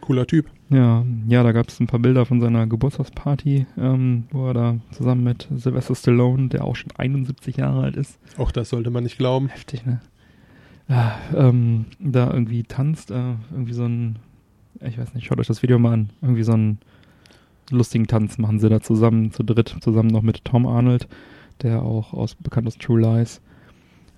[0.00, 0.46] Cooler Typ.
[0.70, 4.76] Ja, ja, da gab es ein paar Bilder von seiner Geburtstagsparty, ähm, wo er da
[4.92, 9.04] zusammen mit Sylvester Stallone, der auch schon 71 Jahre alt ist, Auch das sollte man
[9.04, 9.48] nicht glauben.
[9.48, 10.00] heftig, ne?
[10.88, 14.18] Ja, ähm, da irgendwie tanzt, äh, irgendwie so ein,
[14.82, 16.78] ich weiß nicht, schaut euch das Video mal an, irgendwie so einen
[17.70, 21.08] lustigen Tanz machen sie da zusammen, zu dritt, zusammen noch mit Tom Arnold,
[21.62, 23.40] der auch aus, bekannt aus True Lies,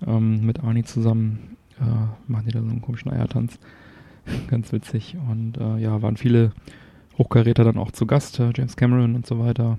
[0.05, 3.59] ähm, mit Arnie zusammen, äh, machen die da so einen komischen Eiertanz.
[4.47, 5.17] Ganz witzig.
[5.29, 6.51] Und äh, ja, waren viele
[7.17, 9.77] Hochkaräter dann auch zu Gast, äh, James Cameron und so weiter.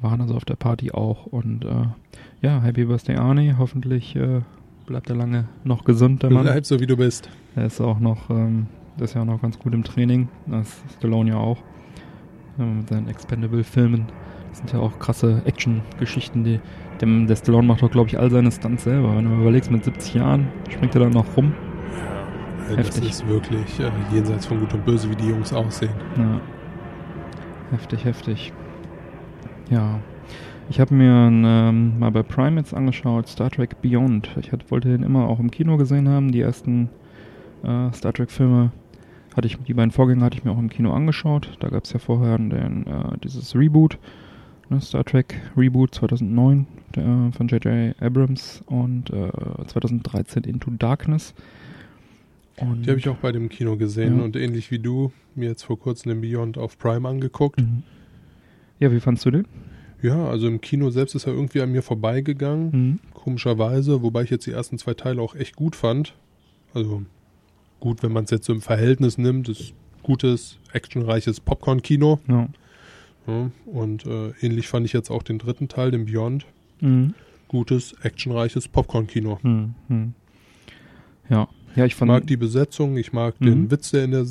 [0.00, 1.26] Waren also auf der Party auch.
[1.26, 1.86] Und äh,
[2.40, 3.54] ja, Happy Birthday Arnie.
[3.58, 4.40] Hoffentlich äh,
[4.86, 6.44] bleibt er lange noch gesund, der Mann.
[6.44, 7.28] Bleib so, wie du bist.
[7.56, 8.66] Er ist auch noch, ähm,
[9.00, 10.28] ist ja auch noch ganz gut im Training.
[10.46, 11.58] Das ist Stallone ja auch.
[12.56, 14.06] Mit seinen Expendable-Filmen.
[14.48, 16.60] Das sind ja auch krasse Action-Geschichten, die.
[17.00, 19.16] Dem, der Stallone macht doch, glaube ich, all seine Stunts selber.
[19.16, 21.54] Wenn du mal überlegst, mit 70 Jahren springt er dann noch rum.
[22.68, 23.10] Ja, das Heftig.
[23.10, 25.92] ist wirklich äh, jenseits von Gut und Böse, wie die Jungs aussehen.
[26.16, 26.40] Ja.
[27.70, 28.52] Heftig, heftig.
[29.70, 30.00] Ja.
[30.70, 34.36] Ich habe mir ähm, mal bei Prime jetzt angeschaut, Star Trek Beyond.
[34.40, 36.32] Ich hatte, wollte den immer auch im Kino gesehen haben.
[36.32, 36.90] Die ersten
[37.62, 38.70] äh, Star Trek-Filme
[39.38, 41.56] hatte ich, die beiden Vorgänger hatte ich mir auch im Kino angeschaut.
[41.60, 43.98] Da gab es ja vorher den, äh, dieses Reboot,
[44.68, 47.94] ne, Star Trek Reboot 2009 der, von J.J.
[48.02, 49.30] Abrams und äh,
[49.66, 51.34] 2013 Into Darkness.
[52.56, 54.24] Und Die habe ich auch bei dem Kino gesehen Ja.
[54.24, 57.60] und ähnlich wie du mir jetzt vor kurzem den Beyond auf Prime angeguckt.
[57.60, 57.84] Mhm.
[58.80, 59.46] Ja, wie fandst du den?
[60.02, 62.98] Ja, also im Kino selbst ist er irgendwie an mir vorbeigegangen, Mhm.
[63.14, 66.14] komischerweise, wobei ich jetzt die ersten zwei Teile auch echt gut fand.
[66.74, 67.02] Also
[67.80, 69.72] gut, wenn man es jetzt so im Verhältnis nimmt, ist
[70.02, 72.18] gutes, actionreiches Popcorn-Kino.
[72.28, 72.48] Ja.
[73.26, 76.46] Ja, und äh, ähnlich fand ich jetzt auch den dritten Teil, den Beyond.
[76.80, 77.12] Mhm.
[77.48, 79.38] Gutes, actionreiches Popcorn-Kino.
[79.42, 80.14] Hm, hm.
[81.28, 81.48] Ja.
[81.76, 83.44] Ja, ich mag die Besetzung, ich mag Mhm.
[83.44, 84.22] den Witz, der in, der,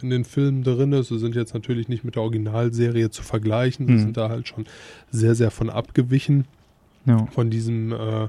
[0.00, 1.08] in den Filmen drin ist.
[1.08, 3.86] Sie sind jetzt natürlich nicht mit der Originalserie zu vergleichen.
[3.86, 3.98] Sie Mhm.
[3.98, 4.64] sind da halt schon
[5.10, 6.44] sehr, sehr von abgewichen.
[7.06, 7.26] ja.
[7.32, 8.28] Von diesem, äh,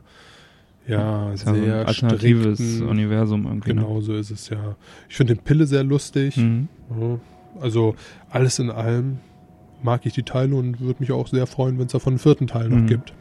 [0.88, 3.70] ja, Ist ja so ein sehr alternatives strikten, Universum irgendwie.
[3.70, 4.76] Genau so ist es ja.
[5.10, 6.38] Ich finde den Pille sehr lustig.
[6.38, 6.68] Ne?
[6.90, 7.20] Mhm.
[7.62, 7.96] Also
[8.30, 9.18] alles in allem
[9.84, 12.48] mag ich die Teile und würde mich auch sehr freuen, wenn es davon einen vierten
[12.48, 12.88] Teil noch Mhm.
[12.88, 13.14] gibt.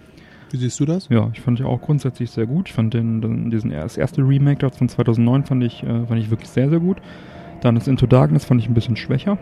[0.50, 1.08] Wie siehst du das?
[1.10, 2.68] Ja, ich fand ja auch grundsätzlich sehr gut.
[2.68, 6.30] Ich fand den, den diesen das erste Remake von 2009 fand ich, äh, fand ich
[6.30, 6.96] wirklich sehr, sehr gut.
[7.60, 9.38] Dann das Into Darkness fand ich ein bisschen schwächer.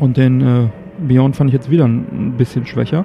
[0.00, 0.68] Und den äh,
[1.06, 3.04] Beyond fand ich jetzt wieder ein bisschen schwächer.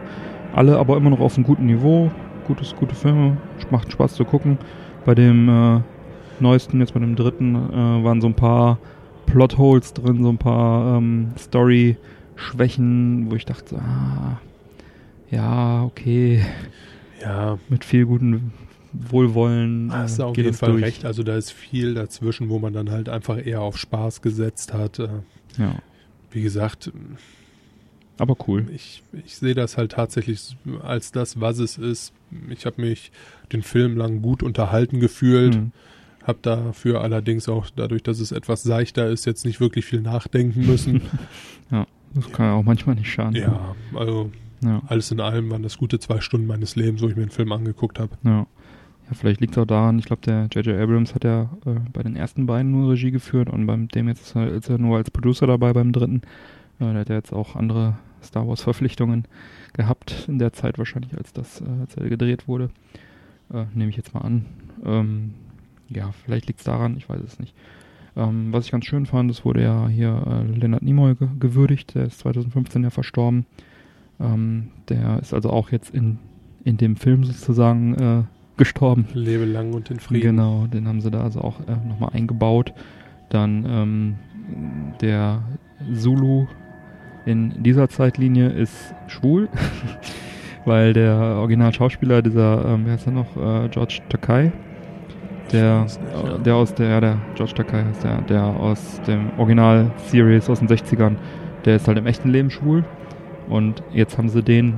[0.55, 2.11] Alle aber immer noch auf einem guten Niveau.
[2.47, 3.37] Gutes, gute Filme.
[3.71, 4.57] Macht Spaß zu gucken.
[5.05, 5.79] Bei dem äh,
[6.39, 8.79] neuesten, jetzt bei dem dritten, äh, waren so ein paar
[9.25, 14.39] Plotholes drin, so ein paar ähm, Story-Schwächen, wo ich dachte, ah,
[15.31, 16.43] ja, okay,
[17.21, 18.51] Ja, mit viel guten
[18.91, 20.83] Wohlwollen äh, hast du auf jeden Fall durch.
[20.83, 21.05] recht.
[21.05, 24.99] Also da ist viel dazwischen, wo man dann halt einfach eher auf Spaß gesetzt hat.
[24.99, 25.07] Äh,
[25.57, 25.75] Ja,
[26.31, 26.91] Wie gesagt,
[28.23, 28.65] aber cool.
[28.73, 32.13] ich, ich sehe das halt tatsächlich als das, was es ist.
[32.49, 33.11] Ich habe mich
[33.51, 35.55] den Film lang gut unterhalten gefühlt.
[35.55, 35.71] Mhm.
[36.23, 40.65] Habe dafür allerdings auch dadurch, dass es etwas seichter ist, jetzt nicht wirklich viel nachdenken
[40.65, 41.01] müssen.
[42.15, 43.35] Das kann ja auch manchmal nicht schaden.
[43.35, 44.31] ja, also
[44.63, 47.31] Ja, alles in allem waren das gute zwei Stunden meines Lebens, wo ich mir den
[47.31, 48.11] Film angeguckt habe.
[48.23, 48.39] ja.
[48.39, 50.79] ja vielleicht liegt es auch daran, ich glaube, der J.J.
[50.79, 54.27] Abrams hat ja äh, bei den ersten beiden nur Regie geführt und beim dem jetzt
[54.27, 56.21] ist er, ist er nur als Producer dabei beim dritten.
[56.79, 59.25] Äh, der hat ja jetzt auch andere Star Wars Verpflichtungen
[59.73, 62.69] gehabt in der Zeit wahrscheinlich, als das äh, als er gedreht wurde.
[63.53, 64.45] Äh, Nehme ich jetzt mal an.
[64.85, 65.33] Ähm,
[65.89, 67.53] ja, vielleicht liegt es daran, ich weiß es nicht.
[68.15, 71.95] Ähm, was ich ganz schön fand, es wurde ja hier äh, Leonard Nimoy ge gewürdigt,
[71.95, 73.45] der ist 2015 ja verstorben.
[74.19, 76.19] Ähm, der ist also auch jetzt in,
[76.63, 78.23] in dem Film sozusagen äh,
[78.57, 79.07] gestorben.
[79.13, 80.35] Lebe lang und in Frieden.
[80.35, 82.73] Genau, den haben sie da also auch äh, nochmal eingebaut.
[83.29, 84.15] Dann ähm,
[85.01, 85.41] der
[85.95, 86.45] Zulu
[87.25, 89.49] in dieser Zeitlinie ist schwul,
[90.65, 94.51] weil der Originalschauspieler dieser, ähm, wer heißt er noch, äh, George Takai,
[95.51, 96.37] der, weiß nicht, ja.
[96.37, 100.67] der aus der, ja, der George Takai heißt der, der aus dem Original-Series aus den
[100.67, 101.15] 60ern,
[101.65, 102.83] der ist halt im echten Leben schwul
[103.49, 104.75] und jetzt haben sie den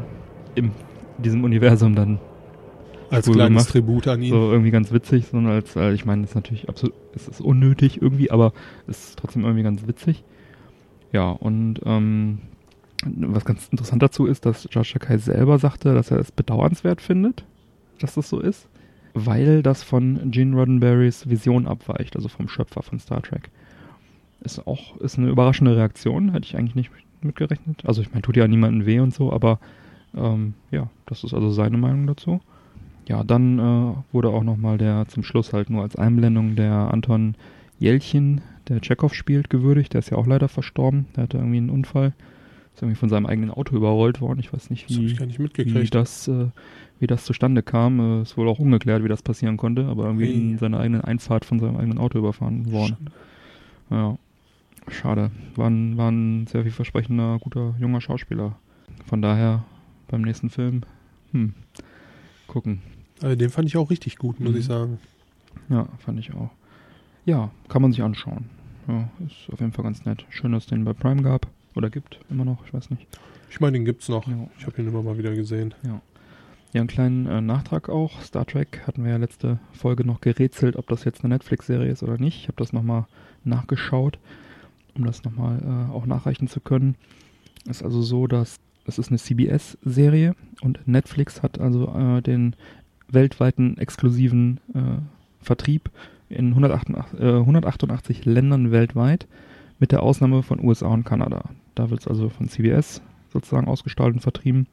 [0.56, 0.72] in
[1.18, 2.20] diesem Universum dann
[3.10, 3.70] Als cool kleines gemacht.
[3.70, 4.32] Tribut an ihn.
[4.32, 7.42] So irgendwie ganz witzig, sondern als, äh, ich meine, das ist natürlich absolut, es ist
[7.42, 8.54] unnötig irgendwie, aber
[8.88, 10.24] es ist trotzdem irgendwie ganz witzig.
[11.16, 12.40] Ja, und ähm,
[13.06, 17.46] was ganz interessant dazu ist, dass Joshua Kai selber sagte, dass er es bedauernswert findet,
[18.02, 18.68] dass das so ist,
[19.14, 23.50] weil das von Gene Roddenberrys Vision abweicht, also vom Schöpfer von Star Trek.
[24.42, 26.92] Ist auch ist eine überraschende Reaktion, hätte ich eigentlich nicht
[27.22, 27.86] mitgerechnet.
[27.86, 29.62] Also ich meine, tut ja niemandem weh und so, aber
[30.18, 32.42] ähm, ja, das ist also seine Meinung dazu.
[33.08, 37.36] Ja, dann äh, wurde auch nochmal der zum Schluss halt nur als Einblendung der Anton
[37.80, 39.94] Jelchin, der Chekhov spielt, gewürdigt.
[39.94, 41.06] Der ist ja auch leider verstorben.
[41.16, 42.14] Der hatte irgendwie einen Unfall.
[42.74, 44.40] Ist irgendwie von seinem eigenen Auto überrollt worden.
[44.40, 46.48] Ich weiß nicht, Das wie, gar nicht wie, das, äh,
[47.00, 48.00] wie das zustande kam.
[48.00, 50.34] Äh, ist wohl auch ungeklärt, wie das passieren konnte, aber irgendwie Hey.
[50.52, 52.98] in seiner eigenen Einfahrt von seinem eigenen Auto überfahren worden.
[53.90, 54.18] Ja,
[54.90, 55.32] schade.
[55.56, 58.58] War ein, war ein sehr vielversprechender, guter, junger Schauspieler.
[59.06, 59.64] Von daher
[60.08, 60.82] beim nächsten Film,
[61.32, 61.54] hm,
[62.48, 62.82] gucken.
[63.22, 64.58] Also den fand ich auch richtig gut, muss Mhm.
[64.58, 64.98] ich sagen.
[65.70, 66.50] Ja, fand ich auch.
[67.26, 68.46] Ja, kann man sich anschauen.
[68.88, 70.26] Ja, ist auf jeden Fall ganz nett.
[70.30, 71.48] Schön, dass es den bei Prime gab.
[71.76, 73.08] Oder gibt, immer noch, ich weiß nicht.
[73.50, 74.28] Ich meine, den gibt's noch.
[74.28, 74.48] Ja.
[74.58, 75.74] Ich habe ihn immer mal wieder gesehen.
[75.84, 76.02] Ja,
[76.82, 78.22] einen kleinen äh, Nachtrag auch.
[78.22, 82.04] Star Trek hatten wir ja letzte Folge noch gerätselt, ob das jetzt eine Netflix-Serie ist
[82.04, 82.42] oder nicht.
[82.42, 83.06] Ich habe das nochmal
[83.44, 84.20] nachgeschaut,
[84.96, 86.96] um das nochmal äh, auch nachreichen zu können.
[87.64, 92.56] Es ist also so, dass es ist eine CBS-Serie und Netflix hat also äh, den
[93.08, 95.02] weltweiten exklusiven äh,
[95.42, 95.90] Vertrieb
[96.30, 99.28] in 188, äh, 188 Ländern weltweit,
[99.80, 101.50] mit der Ausnahme von USA und Kanada.
[101.76, 103.02] Da wird es also von CBS
[103.32, 104.68] sozusagen ausgestrahlt und vertrieben.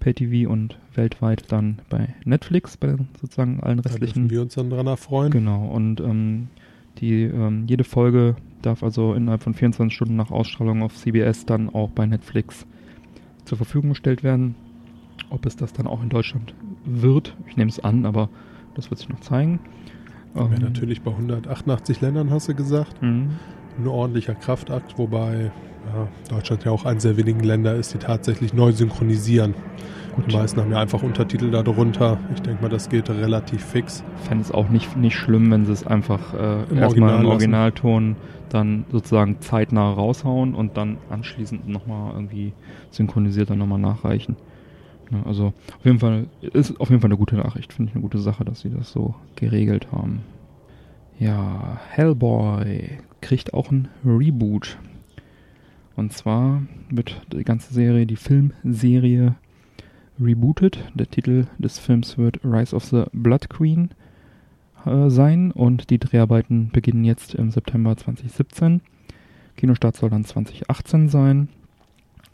[0.00, 4.22] Pay-TV und weltweit dann bei Netflix, bei sozusagen allen Da restlichen.
[4.22, 5.30] dürfen wir uns dann dran erfreuen.
[5.30, 6.48] Genau, und ähm,
[6.98, 11.70] die, ähm, jede Folge darf also innerhalb von 24 Stunden nach Ausstrahlung auf CBS dann
[11.70, 12.66] auch bei Netflix
[13.44, 14.54] zur Verfügung gestellt werden.
[15.30, 16.52] Ob es das dann auch in Deutschland
[16.84, 18.28] wird, ich nehme es an, aber
[18.74, 19.60] das wird sich noch zeigen.
[20.34, 23.00] Wäre Ähm, natürlich bei 188 Ländern, hast du gesagt.
[23.02, 23.30] mhm.
[23.78, 25.50] Ein ordentlicher Kraftakt, wobei
[25.94, 29.54] ja, Deutschland ja auch eines der wenigen Länder ist, die tatsächlich neu synchronisieren.
[30.14, 32.18] Gut, Die meisten haben ja einfach Untertitel darunter.
[32.34, 34.04] Ich denke mal, das geht relativ fix.
[34.28, 37.16] fände es auch nicht, nicht schlimm, wenn sie es einfach äh, Im erstmal Original im
[37.22, 37.26] lassen.
[37.28, 38.16] Originalton
[38.50, 42.52] dann sozusagen zeitnah raushauen und dann anschließend nochmal irgendwie
[42.90, 44.36] synchronisiert dann nochmal nachreichen.
[45.12, 48.02] Ja, also auf jeden Fall ist auf jeden Fall eine gute Nachricht, finde ich eine
[48.02, 50.20] gute Sache, dass sie das so geregelt haben.
[51.18, 54.78] Ja, Hellboy kriegt auch ein Reboot.
[55.94, 59.34] Und zwar wird die ganze Serie, die Filmserie
[60.18, 60.78] rebootet.
[60.94, 63.90] Der Titel des Films wird Rise of the Blood Queen
[64.86, 68.80] äh, sein und die Dreharbeiten beginnen jetzt im September 2017.
[69.56, 71.48] Kinostart soll dann 2018 sein.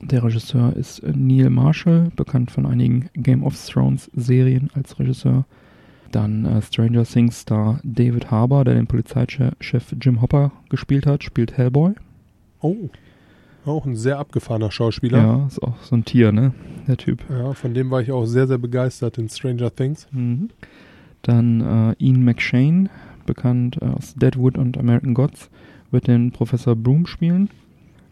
[0.00, 5.44] Der Regisseur ist Neil Marshall, bekannt von einigen Game of Thrones Serien als Regisseur.
[6.12, 11.56] Dann äh, Stranger Things Star David Harbour, der den Polizeichef Jim Hopper gespielt hat, spielt
[11.56, 11.94] Hellboy.
[12.60, 12.88] Oh,
[13.66, 15.18] auch ein sehr abgefahrener Schauspieler.
[15.18, 16.54] Ja, ist auch so ein Tier, ne?
[16.86, 17.22] Der Typ.
[17.28, 20.06] Ja, von dem war ich auch sehr, sehr begeistert in Stranger Things.
[20.10, 20.48] Mhm.
[21.22, 22.88] Dann äh, Ian McShane,
[23.26, 25.50] bekannt äh, aus Deadwood und American Gods,
[25.90, 27.50] wird den Professor Broom spielen,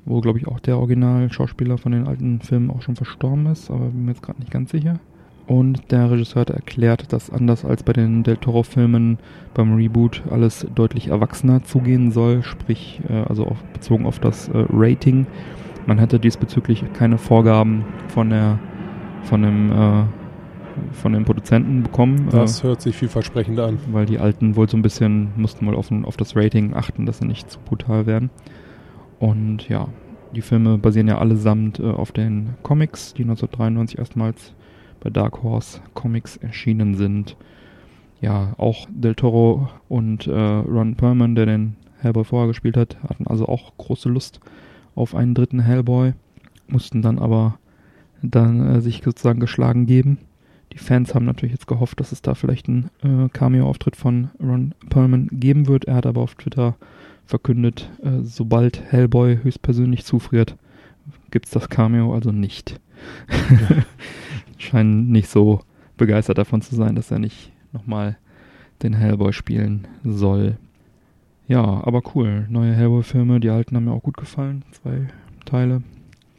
[0.07, 3.87] wo, glaube ich, auch der Original-Schauspieler von den alten Filmen auch schon verstorben ist, aber
[3.87, 4.99] bin mir jetzt gerade nicht ganz sicher.
[5.47, 9.19] Und der Regisseur hat erklärt, dass anders als bei den Del Toro-Filmen
[9.55, 14.65] beim Reboot alles deutlich erwachsener zugehen soll, sprich, äh, also auf, bezogen auf das äh,
[14.73, 15.27] Rating.
[15.87, 18.59] Man hätte diesbezüglich keine Vorgaben von der
[19.23, 20.03] von dem äh,
[20.93, 23.79] von den Produzenten bekommen, Das äh, hört sich vielversprechend an.
[23.93, 27.19] weil die alten wohl so ein bisschen mussten wohl auf, auf das Rating achten, dass
[27.19, 28.31] sie nicht zu brutal werden.
[29.19, 29.89] Und ja,
[30.35, 34.55] die Filme basieren ja allesamt äh, auf den Comics, die 1993 erstmals
[35.01, 37.37] bei Dark Horse Comics erschienen sind.
[38.21, 43.27] Ja, auch Del Toro und äh, Ron Perlman, der den Hellboy vorher gespielt hat, hatten
[43.27, 44.41] also auch große Lust
[44.95, 46.15] auf einen dritten Hellboy,
[46.69, 47.59] mussten dann aber
[48.23, 50.19] dann äh, sich sozusagen geschlagen geben.
[50.73, 54.75] Die Fans haben natürlich jetzt gehofft, dass es da vielleicht einen äh, Cameo-Auftritt von Ron
[54.91, 55.85] Perlman geben wird.
[55.85, 56.77] Er hat aber auf Twitter
[57.27, 60.57] verkündet, äh, sobald Hellboy höchstpersönlich zufriert,
[61.31, 62.81] gibt's das Cameo also nicht.
[64.59, 65.61] Scheinen nicht so
[65.97, 68.17] begeistert davon zu sein, dass er nicht nochmal
[68.83, 70.57] den Hellboy spielen soll.
[71.49, 72.47] Ja, aber cool.
[72.49, 74.65] Neue Hellboy-Filme, die alten haben mir auch gut gefallen.
[74.73, 75.07] Zwei
[75.45, 75.83] Teile.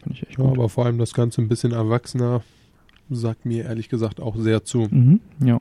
[0.02, 0.58] Fand ich echt Ja, gut.
[0.58, 2.42] aber vor allem das Ganze ein bisschen erwachsener
[3.10, 4.88] sagt mir ehrlich gesagt auch sehr zu.
[4.92, 5.60] Mhm, ja.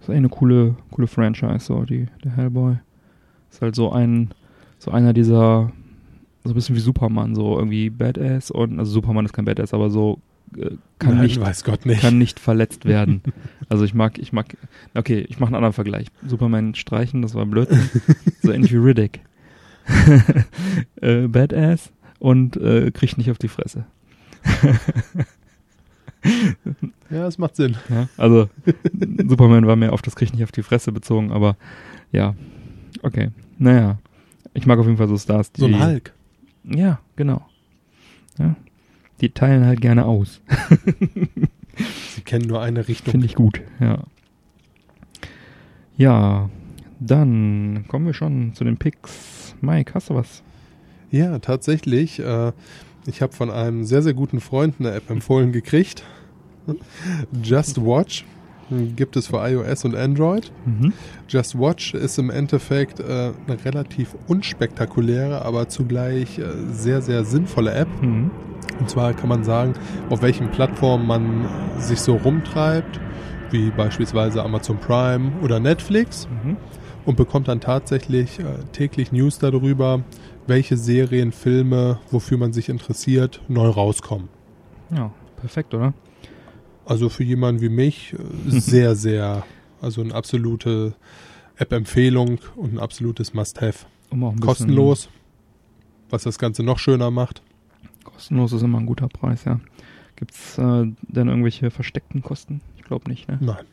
[0.00, 2.76] ist echt eine coole, coole Franchise, so, die, der Hellboy.
[3.50, 4.30] Ist halt so ein,
[4.78, 5.72] so einer dieser,
[6.44, 9.90] so ein bisschen wie Superman, so irgendwie Badass und, also Superman ist kein Badass, aber
[9.90, 10.20] so
[10.56, 12.00] äh, kann Nein, nicht weiß Gott nicht.
[12.00, 13.22] kann nicht verletzt werden.
[13.70, 14.56] Also ich mag, ich mag,
[14.94, 16.06] okay, ich mache einen anderen Vergleich.
[16.26, 17.90] Superman streichen, das war Blödsinn.
[18.42, 19.20] so ähnlich wie Riddick.
[21.02, 23.84] äh, Badass und äh, kriegt nicht auf die Fresse.
[27.10, 27.76] Ja, das macht Sinn.
[27.88, 28.48] Ja, also
[29.26, 31.56] Superman war mehr auf das kriegt nicht auf die Fresse bezogen, aber
[32.10, 32.34] ja,
[33.02, 33.30] okay.
[33.58, 33.98] Naja,
[34.58, 35.60] ich mag auf jeden Fall so Stars, die...
[35.60, 36.12] So ein Hulk.
[36.64, 37.46] Ja, genau.
[38.38, 38.56] Ja,
[39.20, 40.40] die teilen halt gerne aus.
[42.14, 43.12] Sie kennen nur eine Richtung.
[43.12, 44.02] Finde ich gut, ja.
[45.96, 46.50] Ja,
[46.98, 49.54] dann kommen wir schon zu den Picks.
[49.60, 50.42] Mike, hast du was?
[51.10, 52.18] Ja, tatsächlich.
[52.18, 52.52] Äh,
[53.06, 56.02] ich habe von einem sehr, sehr guten Freund eine App empfohlen gekriegt.
[57.42, 58.24] Just Watch
[58.96, 60.52] gibt es für iOS und Android.
[60.66, 60.92] Mhm.
[61.28, 67.72] Just Watch ist im Endeffekt äh, eine relativ unspektakuläre, aber zugleich äh, sehr, sehr sinnvolle
[67.72, 67.88] App.
[68.02, 68.30] Mhm.
[68.80, 69.74] Und zwar kann man sagen,
[70.10, 71.48] auf welchen Plattformen man
[71.78, 73.00] sich so rumtreibt,
[73.50, 76.56] wie beispielsweise Amazon Prime oder Netflix Mhm.
[77.06, 80.02] und bekommt dann tatsächlich äh, täglich News darüber,
[80.46, 84.28] welche Serien, Filme, wofür man sich interessiert, neu rauskommen.
[84.94, 85.92] Ja, perfekt, oder?
[86.88, 88.16] Also für jemanden wie mich äh,
[88.50, 89.44] sehr, sehr,
[89.82, 90.94] also eine absolute
[91.56, 93.86] App-Empfehlung und ein absolutes Must-Have.
[94.10, 95.10] Um Kostenlos,
[96.08, 97.42] was das Ganze noch schöner macht.
[98.04, 99.60] Kostenlos ist immer ein guter Preis, ja.
[100.16, 102.62] Gibt's äh, denn irgendwelche versteckten Kosten?
[102.76, 103.38] Ich glaube nicht, ne?
[103.40, 103.66] Nein.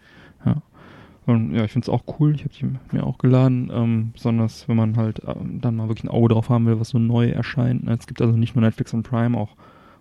[1.26, 2.36] Und ja, ich finde es auch cool.
[2.36, 6.03] Ich habe die mir auch geladen, ähm, besonders wenn man halt ähm, dann mal wirklich
[6.03, 7.84] ein Auge drauf haben will, was so neu erscheint.
[7.84, 7.97] ne?
[7.99, 9.55] Es gibt also nicht nur Netflix und Prime, auch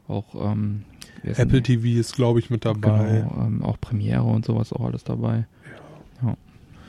[0.09, 0.83] auch ähm,
[1.23, 3.25] Apple denn TV ist, glaube ich, mit dabei.
[3.29, 5.47] Genau, ähm, auch Premiere und sowas auch alles dabei.
[6.23, 6.37] Ja,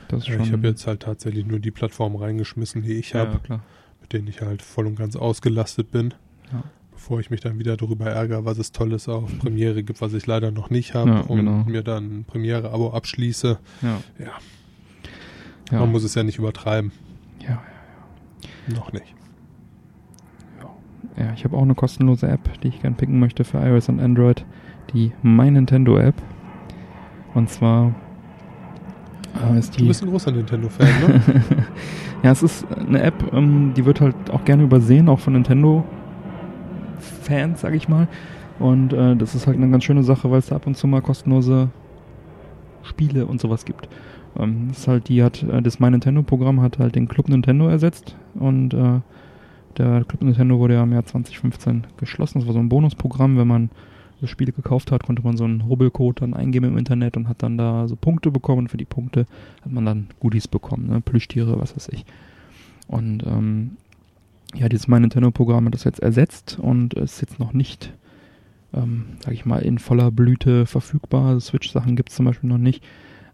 [0.08, 0.44] das ist Ja, schon.
[0.44, 3.60] ich habe jetzt halt tatsächlich nur die Plattform reingeschmissen, die ich ja, habe, ja,
[4.00, 6.14] mit denen ich halt voll und ganz ausgelastet bin.
[6.52, 6.62] Ja.
[6.92, 10.26] Bevor ich mich dann wieder darüber ärgere, was es Tolles auf Premiere gibt, was ich
[10.26, 11.64] leider noch nicht habe Ja, und genau.
[11.64, 13.58] mir dann Premiere-Abo abschließe.
[13.82, 14.00] Ja.
[14.18, 14.26] Ja.
[15.70, 15.80] Ja.
[15.80, 16.92] Man muss es ja nicht übertreiben.
[17.40, 17.62] ja,
[18.68, 19.14] Noch nicht.
[21.18, 24.00] Ja, ich habe auch eine kostenlose App, die ich gern picken möchte für iOS und
[24.00, 24.44] Android,
[24.92, 26.14] die My Nintendo App.
[27.34, 27.92] Und zwar
[29.42, 31.22] äh, ist die Du bist ein großer Nintendo-Fan, ne?
[32.22, 37.60] ja, es ist eine App, ähm, die wird halt auch gerne übersehen, auch von Nintendo-Fans,
[37.60, 38.08] sag ich mal.
[38.58, 40.86] Und äh, das ist halt eine ganz schöne Sache, weil es da ab und zu
[40.86, 41.68] mal kostenlose
[42.82, 43.88] Spiele und sowas gibt.
[44.38, 47.68] Ähm, das ist halt, die hat, äh, das My Nintendo-Programm hat halt den Club Nintendo
[47.68, 49.00] ersetzt und äh,
[49.78, 52.38] der Club Nintendo wurde ja im Jahr 2015 geschlossen.
[52.38, 53.70] Das war so ein Bonusprogramm, wenn man
[54.20, 57.42] das Spiel gekauft hat, konnte man so einen Rubbelcode dann eingeben im Internet und hat
[57.42, 58.60] dann da so Punkte bekommen.
[58.60, 59.26] Und für die Punkte
[59.62, 61.00] hat man dann Goodies bekommen, ne?
[61.00, 62.04] Plüschtiere, was weiß ich.
[62.86, 63.76] Und ähm,
[64.54, 67.92] ja, dieses My Nintendo-Programm hat das jetzt ersetzt und ist jetzt noch nicht,
[68.72, 71.38] ähm, sag ich mal, in voller Blüte verfügbar.
[71.40, 72.82] Switch-Sachen gibt es zum Beispiel noch nicht.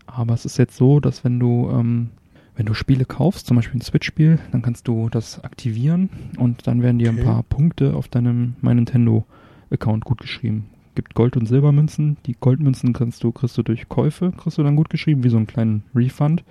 [0.07, 2.11] Aber es ist jetzt so, dass wenn du, ähm,
[2.57, 6.83] wenn du Spiele kaufst, zum Beispiel ein Switch-Spiel, dann kannst du das aktivieren und dann
[6.83, 7.21] werden dir Okay.
[7.21, 10.67] ein paar Punkte auf deinem My Nintendo-Account gut geschrieben.
[10.95, 12.19] Gibt Gold- und Silbermünzen.
[12.27, 15.39] Die Goldmünzen kannst du, kriegst du durch Käufe, kriegst du dann gut geschrieben, wie so
[15.39, 16.45] einen kleinen Refund.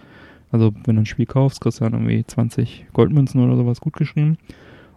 [0.52, 3.93] Also wenn du ein Spiel kaufst, kriegst du dann irgendwie 20 Goldmünzen oder sowas gut
[3.93, 4.38] geschrieben.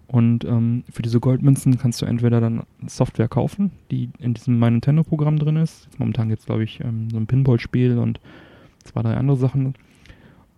[0.06, 4.70] Und ähm, für diese Goldmünzen kannst du entweder dann Software kaufen, die in diesem My
[4.70, 5.84] Nintendo-Programm drin ist.
[5.84, 8.20] Jetzt momentan gibt es, glaube ich, ähm, so ein Pinball-Spiel und
[8.84, 9.74] zwei, drei andere Sachen.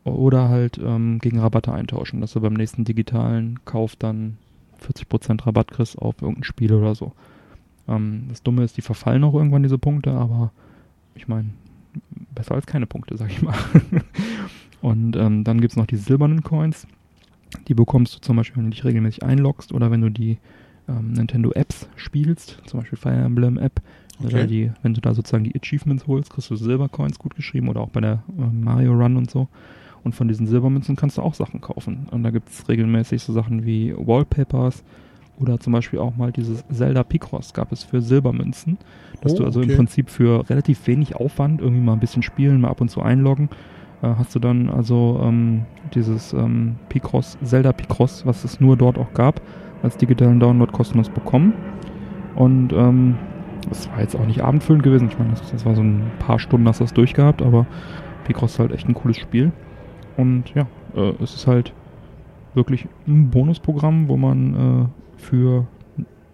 [0.06, 4.38] Oder halt ähm, gegen Rabatte eintauschen, dass du beim nächsten digitalen Kauf dann
[4.86, 7.12] 40% Rabatt kriegst auf irgendein Spiel oder so.
[7.88, 10.52] Ähm, das Dumme ist, die verfallen auch irgendwann diese Punkte, aber
[11.14, 11.50] ich meine,
[12.34, 13.54] besser als keine Punkte, sag ich mal.
[14.80, 16.86] Und ähm, dann gibt es noch die silbernen Coins.
[17.68, 20.38] Die bekommst du zum Beispiel, wenn du dich regelmäßig einloggst oder wenn du die
[20.88, 23.80] ähm, Nintendo Apps spielst, zum Beispiel Fire Emblem App.
[24.20, 24.46] Oder Okay.
[24.46, 27.90] die, wenn du da sozusagen die Achievements holst, kriegst du Silbercoins gut geschrieben oder auch
[27.90, 29.48] bei der äh, Mario Run und so.
[30.06, 32.06] Und von diesen Silbermünzen kannst du auch Sachen kaufen.
[32.12, 34.84] Und da gibt es regelmäßig so Sachen wie Wallpapers
[35.40, 38.78] oder zum Beispiel auch mal dieses Zelda Picross gab es für Silbermünzen.
[39.20, 39.70] Dass Oh, du also okay.
[39.70, 43.02] im Prinzip für relativ wenig Aufwand irgendwie mal ein bisschen spielen, mal ab und zu
[43.02, 43.48] einloggen,
[44.00, 48.98] äh, hast du dann also ähm, dieses ähm, Picross, Zelda Picross, was es nur dort
[48.98, 49.40] auch gab,
[49.82, 51.52] als digitalen Download kostenlos bekommen.
[52.36, 53.16] Und ähm,
[53.68, 55.08] das war jetzt auch nicht abendfüllend gewesen.
[55.10, 57.66] Ich meine, das, das war so ein paar Stunden hast du das durchgehabt, aber
[58.22, 59.50] Picross ist halt echt ein cooles Spiel.
[60.16, 61.72] Und ja, äh, es ist halt
[62.54, 65.66] wirklich ein Bonusprogramm, wo man äh, für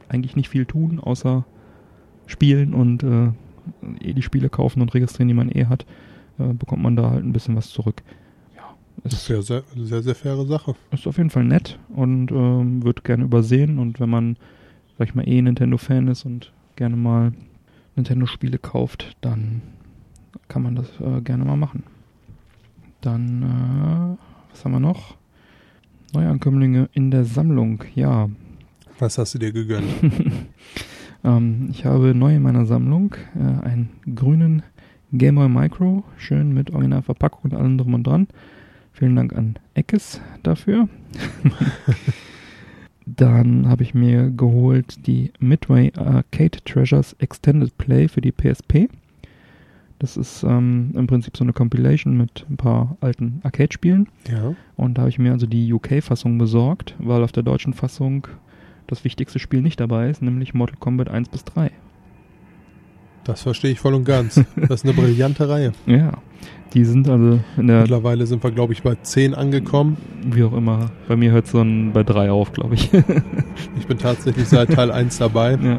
[0.08, 1.44] eigentlich nicht viel tun, außer
[2.26, 3.28] spielen und äh,
[4.00, 5.86] eh die Spiele kaufen und registrieren, die man eh hat,
[6.38, 8.02] äh, bekommt man da halt ein bisschen was zurück.
[8.54, 8.74] Ja,
[9.04, 10.74] es Das ist ja sehr, sehr, sehr faire Sache.
[10.92, 13.78] ist auf jeden Fall nett und ähm, wird gerne übersehen.
[13.78, 14.36] Und wenn man,
[14.98, 17.32] sag ich mal, eh Nintendo-Fan ist und gerne mal
[17.96, 19.62] Nintendo-Spiele kauft, dann
[20.48, 21.82] kann man das äh, gerne mal machen.
[23.02, 25.16] Dann, äh, was haben wir noch?
[26.14, 28.30] Neuankömmlinge in der Sammlung, ja.
[28.98, 29.88] Was hast du dir gegönnt?
[31.24, 34.62] ähm, ich habe neu in meiner Sammlung äh, einen grünen
[35.12, 38.28] Game Boy Micro, schön mit Originalverpackung und allem drum und dran.
[38.92, 40.88] Vielen Dank an Eckes dafür.
[43.06, 48.88] Dann habe ich mir geholt die Midway Arcade Treasures Extended Play für die PSP.
[50.02, 54.08] Das ist ähm, im Prinzip so eine Compilation mit ein paar alten Arcade-Spielen.
[54.28, 54.56] Ja.
[54.76, 58.26] Und da habe ich mir also die UK-Fassung besorgt, weil auf der deutschen Fassung
[58.88, 61.70] das wichtigste Spiel nicht dabei ist, nämlich Mortal Kombat 1 bis 3.
[63.22, 64.34] Das verstehe ich voll und ganz.
[64.56, 65.70] Das ist eine brillante Reihe.
[65.86, 66.14] Ja,
[66.74, 69.98] die sind also in der, Mittlerweile sind wir, glaube ich, bei 10 angekommen.
[70.24, 72.90] wie auch immer, bei mir hört es dann bei 3 auf, glaube ich.
[73.78, 75.52] Ich bin tatsächlich seit Teil 1 dabei.
[75.62, 75.78] ja.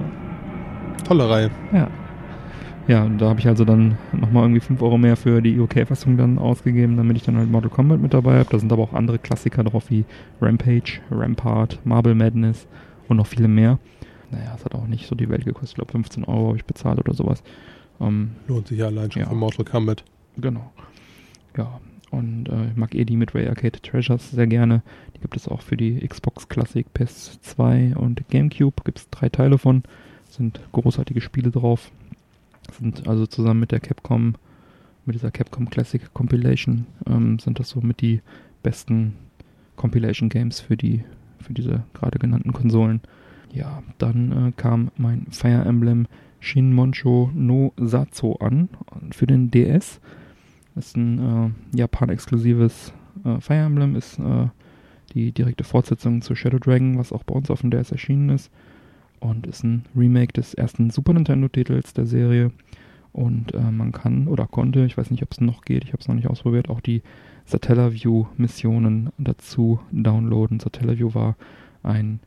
[1.05, 1.51] Tolle Reihe.
[1.74, 1.89] Ja.
[2.88, 6.38] Ja, da habe ich also dann nochmal irgendwie 5 Euro mehr für die UK-Fassung dann
[6.38, 8.49] ausgegeben, damit ich dann halt Mortal Kombat mit dabei habe.
[8.49, 10.03] Da sind aber auch andere Klassiker drauf wie
[10.41, 12.67] Rampage, Rampart, Marble Madness
[13.07, 13.79] und noch viele mehr.
[14.31, 15.69] Naja, es hat auch nicht so die Welt gekostet.
[15.69, 17.41] Ich glaube 15 Euro habe ich bezahlt oder sowas.
[18.01, 19.29] Ähm, Lohnt sich ja allein schon Ja.
[19.29, 20.03] für Mortal Kombat.
[20.36, 20.73] Genau.
[21.55, 21.79] Ja,
[22.11, 24.81] und äh, ich mag eh die Midway Arcade Treasures sehr gerne.
[25.15, 28.84] Die gibt es auch für die Xbox Classic, PS2 und GameCube.
[28.84, 29.84] Gibt es drei Teile von.
[30.27, 31.91] Sind großartige Spiele drauf.
[32.78, 34.36] Sind also zusammen mit der Capcom,
[35.05, 38.21] mit dieser Capcom Classic Compilation, ähm, sind das so mit die
[38.63, 39.15] besten
[39.76, 41.03] Compilation Games für die,
[41.39, 43.01] für diese gerade genannten Konsolen.
[43.51, 46.07] Ja, dann äh, kam mein Fire Emblem
[46.39, 48.69] Shin Moncho no Satsu an
[49.11, 50.01] für den DS.
[50.76, 51.19] Das ist ein
[51.74, 52.93] äh, Japan-exklusives
[53.24, 54.47] äh, Fire Emblem, ist äh,
[55.13, 58.51] die direkte Fortsetzung zu Shadow Dragon, was auch bei uns auf dem DS erschienen ist.
[59.24, 62.51] Und ist ein Remake des ersten Super Nintendo-Titels der Serie.
[63.13, 66.01] Und äh, man kann oder konnte, ich weiß nicht, ob es noch geht, ich habe
[66.01, 67.03] es noch nicht ausprobiert, auch die
[67.45, 70.59] Satellaview-Missionen dazu downloaden.
[70.59, 71.38] Satellaview war
[71.84, 72.19] ein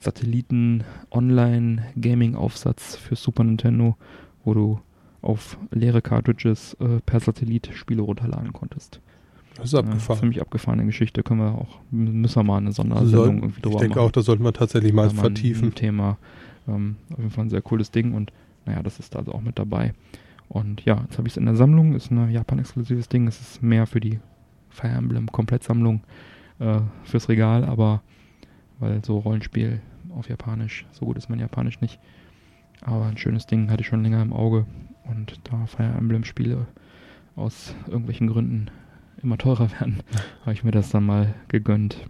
[0.00, 3.96] Satelliten-Online-Gaming-Aufsatz für Super Nintendo,
[4.44, 4.78] wo du
[5.22, 9.00] auf leere Cartridges äh, per Satellit Spiele runterladen konntest.
[9.56, 10.20] Das ist Äh, abgefahren.
[10.20, 13.78] ziemlich abgefahrene Geschichte, können wir auch, müssen wir mal eine Sondersendung Soll, irgendwie ich drüber
[13.78, 14.06] denke machen.
[14.08, 15.74] auch, das sollten wir tatsächlich mal ein vertiefen.
[15.74, 16.18] Thema.
[16.68, 18.32] Ähm, auf jeden Fall ein sehr cooles Ding und
[18.64, 19.94] naja, das ist da also auch mit dabei.
[20.48, 23.62] Und ja, jetzt habe ich es in der Sammlung, ist ein Japan-exklusives Ding, es ist
[23.62, 24.18] mehr für die
[24.68, 26.02] Fire Emblem-Komplettsammlung
[26.58, 28.02] äh, fürs Regal, aber
[28.78, 29.80] weil so Rollenspiel
[30.14, 31.98] auf Japanisch, so gut ist mein Japanisch nicht.
[32.82, 34.66] Aber ein schönes Ding hatte ich schon länger im Auge
[35.08, 36.66] und da Fire Emblem-Spiele
[37.36, 38.66] aus irgendwelchen Gründen
[39.22, 40.00] immer teurer werden,
[40.42, 42.06] habe ich mir das dann mal gegönnt.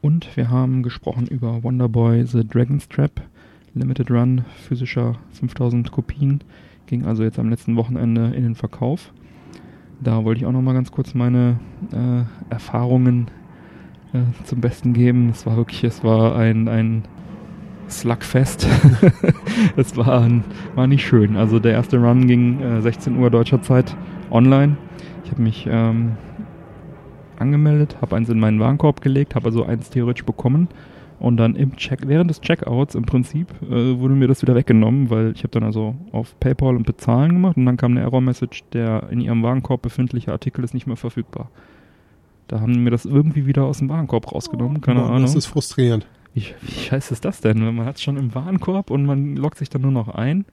[0.00, 3.22] Und wir haben gesprochen über Wonderboy The Dragon's Trap,
[3.74, 6.42] Limited Run, physischer 5000 Kopien,
[6.86, 9.12] ging also jetzt am letzten Wochenende in den Verkauf.
[10.00, 11.58] Da wollte ich auch nochmal ganz kurz meine
[11.92, 13.28] äh, Erfahrungen
[14.12, 15.30] äh, zum Besten geben.
[15.30, 17.02] Es war wirklich, es war ein, ein
[17.88, 18.66] Slugfest.
[19.76, 20.30] es war,
[20.74, 21.36] war nicht schön.
[21.36, 23.96] Also der erste Run ging äh, 16 Uhr deutscher Zeit
[24.30, 24.76] online.
[25.26, 26.12] Ich habe mich ähm,
[27.36, 30.68] angemeldet, habe eins in meinen Warenkorb gelegt, habe also eins theoretisch bekommen
[31.18, 35.10] und dann im Check während des Checkouts im Prinzip äh, wurde mir das wieder weggenommen,
[35.10, 38.66] weil ich habe dann also auf PayPal und Bezahlen gemacht und dann kam eine Error-Message,
[38.72, 41.50] der in ihrem Warenkorb befindliche Artikel ist nicht mehr verfügbar.
[42.46, 45.22] Da haben die mir das irgendwie wieder aus dem Warenkorb rausgenommen, keine Boah, Ahnung.
[45.22, 46.06] Das ist frustrierend.
[46.34, 47.58] Wie, wie scheiße ist das denn?
[47.58, 50.44] Man hat es schon im Warenkorb und man loggt sich dann nur noch ein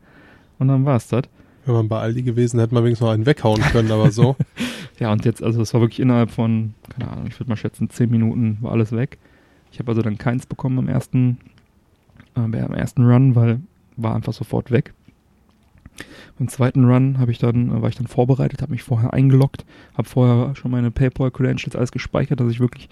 [0.57, 1.23] und dann war es das.
[1.65, 4.35] Wenn man bei Aldi gewesen hätte, man wenigstens noch einen weghauen können, aber so.
[4.99, 7.89] Ja, und jetzt, also es war wirklich innerhalb von, keine Ahnung, ich würde mal schätzen,
[7.89, 9.17] 10 Minuten war alles weg.
[9.71, 11.39] Ich habe also dann keins bekommen am ersten,
[12.35, 13.59] äh, beim ersten Run, weil
[13.97, 14.93] war einfach sofort weg.
[16.37, 19.65] Beim zweiten Run habe ich dann, äh, war ich dann vorbereitet, habe mich vorher eingeloggt,
[19.97, 22.89] habe vorher schon meine PayPal-Credentials alles gespeichert, dass ich wirklich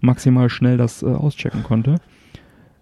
[0.00, 1.96] maximal schnell das äh, auschecken konnte.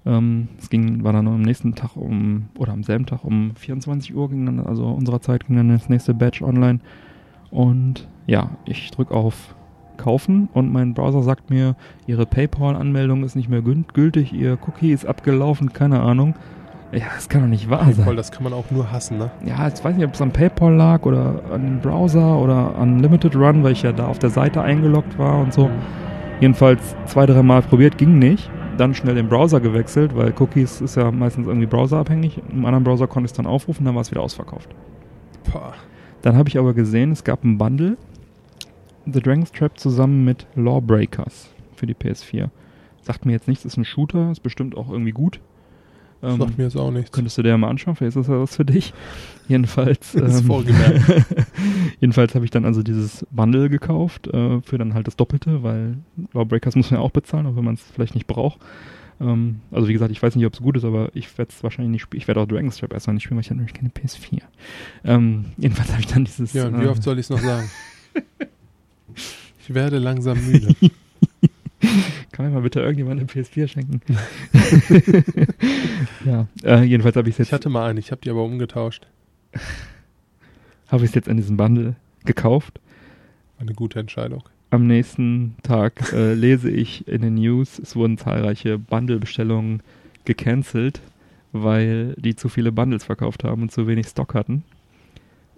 [0.09, 4.17] Ähm, es ging, war dann am nächsten Tag um, oder am selben Tag um 24
[4.17, 6.81] Uhr ging dann, also unserer Zeit ging dann das nächste Batch online.
[7.51, 9.55] Und ja, ich drücke auf
[9.99, 14.93] Kaufen und mein Browser sagt mir, Ihre PayPal-Anmeldung ist nicht mehr gül- gültig, Ihr Cookie
[14.93, 16.35] ist abgelaufen, keine Ahnung.
[16.93, 18.07] Ja, das kann doch nicht wahr sein.
[18.07, 19.31] Voll, das kann man auch nur hassen, ne?
[19.45, 22.77] Ja, jetzt weiß ich nicht, ob es an PayPal lag oder an dem Browser oder
[22.77, 25.69] an Limited Run, weil ich ja da auf der Seite eingeloggt war und so.
[26.41, 28.51] Jedenfalls zwei, drei Mal probiert, ging nicht.
[28.79, 32.41] Dann schnell den Browser gewechselt, weil Cookies ist ja meistens irgendwie browserabhängig.
[32.51, 34.71] Im anderen Browser konnte ich es dann aufrufen, dann war es wieder ausverkauft.
[35.51, 35.75] Pah.
[36.23, 37.97] Dann habe ich aber gesehen, es gab ein Bundle.
[39.05, 42.51] The Dragon's Trap zusammen mit Lawbreakers für die PS4.
[43.03, 45.41] Sagt mir jetzt nichts, ist ein Shooter, ist bestimmt auch irgendwie gut.
[46.23, 47.13] Ähm, Sagt mir jetzt auch nichts.
[47.13, 48.93] Könntest du dir ja mal anschauen, vielleicht ist das ja was für dich.
[49.49, 51.05] Jedenfalls, Das ist ähm, vorgemerkt.
[52.01, 55.97] jedenfalls habe ich dann also dieses Bundle gekauft, äh, für dann halt das Doppelte, weil
[56.35, 58.59] Lawbreakers muss man ja auch bezahlen, auch wenn man es vielleicht nicht braucht.
[59.21, 61.63] Ähm, also wie gesagt, ich weiß nicht, ob es gut ist, aber ich werde es
[61.63, 62.21] wahrscheinlich nicht spielen.
[62.21, 64.43] Ich werde auch Dragon's Trap erstmal nicht spielen, weil ich habe nämlich keine PS4.
[65.05, 66.53] Ähm, jedenfalls habe ich dann dieses...
[66.53, 67.71] Ja, und wie äh, oft soll ich es noch sagen?
[69.61, 70.75] Ich werde langsam müde.
[72.39, 74.01] Kann mir mal bitte irgendjemand eine PS4 schenken?
[76.25, 78.45] ja, äh, jedenfalls habe ich es Ich jetzt, hatte mal eine, ich habe die aber
[78.45, 79.09] umgetauscht.
[80.87, 82.79] habe ich jetzt in diesem Bundle gekauft.
[83.59, 84.45] Eine gute Entscheidung.
[84.71, 89.83] Am nächsten Tag äh, lese ich in den News, es wurden zahlreiche Bundle-Bestellungen
[90.25, 91.01] gecancelt,
[91.51, 94.63] weil die zu viele Bundles verkauft haben und zu wenig Stock hatten.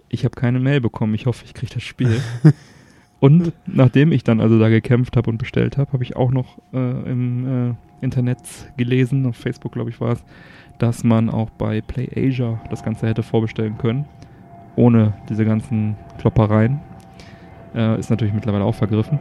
[0.09, 1.13] Ich habe keine Mail bekommen.
[1.13, 2.19] Ich hoffe, ich kriege das Spiel.
[3.21, 6.57] und nachdem ich dann also da gekämpft habe und bestellt habe, habe ich auch noch
[6.73, 6.77] äh,
[7.09, 8.39] im äh, Internet
[8.75, 10.23] gelesen, auf Facebook glaube ich war es,
[10.79, 14.05] dass man auch bei PlayAsia das Ganze hätte vorbestellen können,
[14.75, 16.79] ohne diese ganzen Kloppereien.
[17.73, 19.19] Äh, ist natürlich mittlerweile auch vergriffen.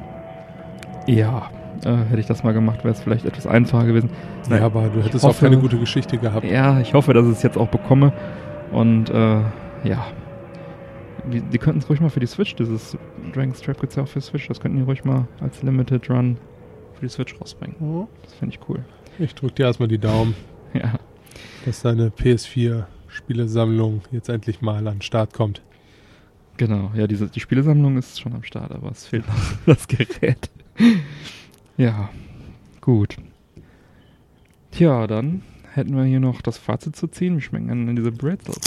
[1.07, 1.51] Ja,
[1.85, 4.11] äh, hätte ich das mal gemacht, wäre es vielleicht etwas einfacher gewesen.
[4.49, 6.45] Nein, ja, aber du hättest auch hoffe- keine gute Geschichte gehabt.
[6.45, 8.13] Ja, ich hoffe, dass ich es jetzt auch bekomme.
[8.73, 9.41] Und äh,
[9.85, 10.05] ja,
[11.33, 12.97] die, die könnten es ruhig mal für die Switch, dieses
[13.33, 16.09] Dragon's Trap gibt es ja auch für Switch, das könnten die ruhig mal als Limited
[16.11, 16.37] Run
[16.95, 17.77] für die Switch rausbringen.
[17.81, 18.85] Oh, Das finde ich cool.
[19.18, 20.35] Ich drück dir erstmal die Daumen,
[20.75, 20.99] Ja,
[21.64, 25.62] dass deine PS4-Spielesammlung jetzt endlich mal an den Start kommt.
[26.57, 26.93] genau.
[26.95, 29.35] Ja, diese, die Spielesammlung ist schon am Start, aber es fehlt noch
[29.66, 30.51] das Gerät.
[31.77, 32.11] Ja,
[32.83, 33.16] gut.
[34.71, 35.43] Tja, dann
[35.73, 37.39] hätten wir hier noch das Fazit zu ziehen.
[37.39, 38.61] Wie schmecken denn diese Bretzels?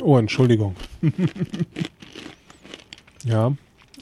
[0.00, 0.74] Oh, Entschuldigung.
[3.24, 3.52] ja,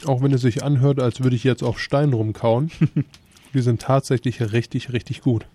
[0.05, 2.71] auch wenn es sich anhört, als würde ich jetzt auf Stein rumkauen,
[3.53, 5.45] die sind tatsächlich richtig, richtig gut.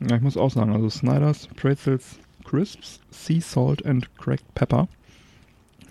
[0.00, 4.88] Ja, ich muss auch sagen, also Snyder's Pretzels Crisps, Sea Salt and Cracked Pepper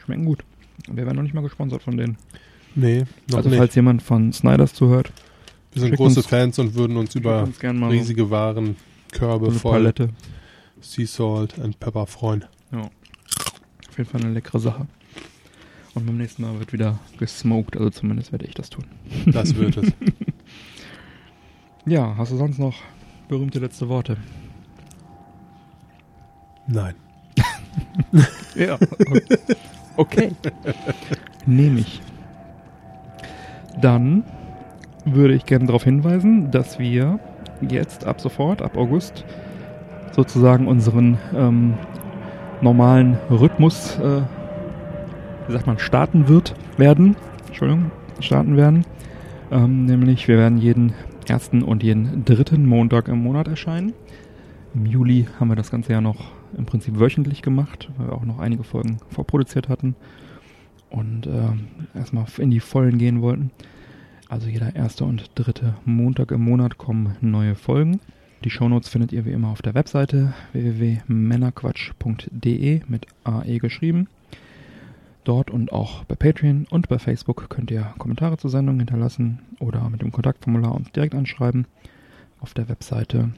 [0.03, 0.43] schmecken gut.
[0.87, 2.17] Wir werden noch nicht mal gesponsert von denen.
[2.75, 3.57] Nee, noch also nicht.
[3.57, 5.11] falls jemand von Snyder's zuhört,
[5.73, 8.75] Wir sind große uns- Fans und würden uns über uns riesige Waren,
[9.11, 10.09] Körbe voll Palette.
[10.81, 12.45] Sea Salt and Pepper freuen.
[13.91, 14.87] Auf jeden Fall eine leckere Sache.
[15.93, 18.85] Und beim nächsten Mal wird wieder gesmoked, also zumindest werde ich das tun.
[19.25, 19.91] Das wird es.
[21.83, 22.75] Ja, hast du sonst noch
[23.27, 24.17] berühmte letzte Worte?
[26.67, 26.95] Nein.
[28.55, 28.77] Ja.
[29.97, 30.31] Okay.
[31.47, 32.01] Nehme ich.
[33.81, 34.23] Dann
[35.05, 37.19] würde ich gerne darauf hinweisen, dass wir
[37.61, 39.25] jetzt ab sofort, ab August,
[40.11, 41.73] sozusagen unseren ähm,
[42.61, 44.21] normalen Rhythmus, äh,
[45.47, 47.15] wie sagt man, starten wird, werden.
[47.47, 48.85] Entschuldigung, starten werden.
[49.51, 50.93] Ähm, nämlich, wir werden jeden
[51.27, 53.93] ersten und jeden dritten Montag im Monat erscheinen.
[54.73, 58.25] Im Juli haben wir das Ganze ja noch im Prinzip wöchentlich gemacht, weil wir auch
[58.25, 59.95] noch einige Folgen vorproduziert hatten
[60.89, 63.51] und ähm, erstmal in die Vollen gehen wollten.
[64.29, 67.99] Also jeder erste und dritte Montag im Monat kommen neue Folgen.
[68.43, 74.07] Die Shownotes findet ihr wie immer auf der Webseite www.männerquatsch.de mit AE geschrieben.
[75.23, 79.87] Dort und auch bei Patreon und bei Facebook könnt ihr Kommentare zur Sendung hinterlassen oder
[79.91, 81.67] mit dem Kontaktformular uns direkt anschreiben.
[82.39, 83.29] Auf der Webseite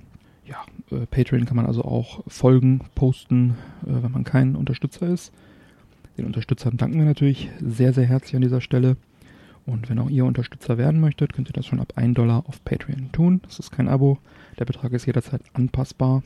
[0.45, 5.33] ja, äh, Patreon kann man also auch Folgen posten, äh, wenn man kein Unterstützer ist.
[6.17, 8.95] Den Unterstützern danken wir natürlich sehr, sehr herzlich an dieser Stelle.
[9.65, 12.63] Und wenn auch ihr Unterstützer werden möchtet, könnt ihr das schon ab 1 Dollar auf
[12.63, 13.41] Patreon tun.
[13.43, 14.19] Das ist kein Abo.
[14.59, 16.23] Der Betrag ist jederzeit anpassbar.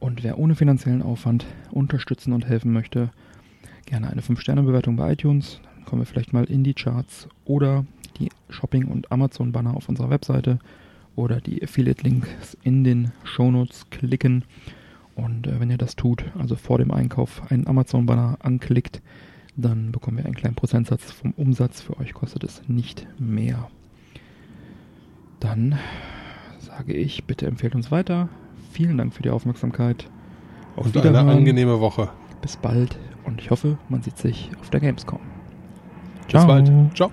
[0.00, 3.10] Und wer ohne finanziellen Aufwand unterstützen und helfen möchte,
[3.86, 5.60] gerne eine 5-Sterne-Bewertung bei iTunes.
[5.76, 7.86] Dann kommen wir vielleicht mal in die Charts oder
[8.18, 10.58] die Shopping- und Amazon-Banner auf unserer Webseite
[11.14, 14.44] oder die Affiliate-Links in den Shownotes klicken.
[15.14, 19.02] Und äh, wenn ihr das tut, also vor dem Einkauf einen Amazon-Banner anklickt,
[19.56, 21.82] dann bekommen wir einen kleinen Prozentsatz vom Umsatz.
[21.82, 23.70] Für euch kostet es nicht mehr.
[25.40, 25.78] Dann
[26.76, 28.28] sage ich, bitte empfehlt uns weiter.
[28.72, 30.08] Vielen Dank für die Aufmerksamkeit.
[30.76, 31.28] Auf Und eine Wiederhören.
[31.38, 32.08] angenehme Woche.
[32.40, 35.20] Bis bald und ich hoffe, man sieht sich auf der Gamescom.
[36.30, 36.72] Bis bald.
[36.94, 37.12] Ciao.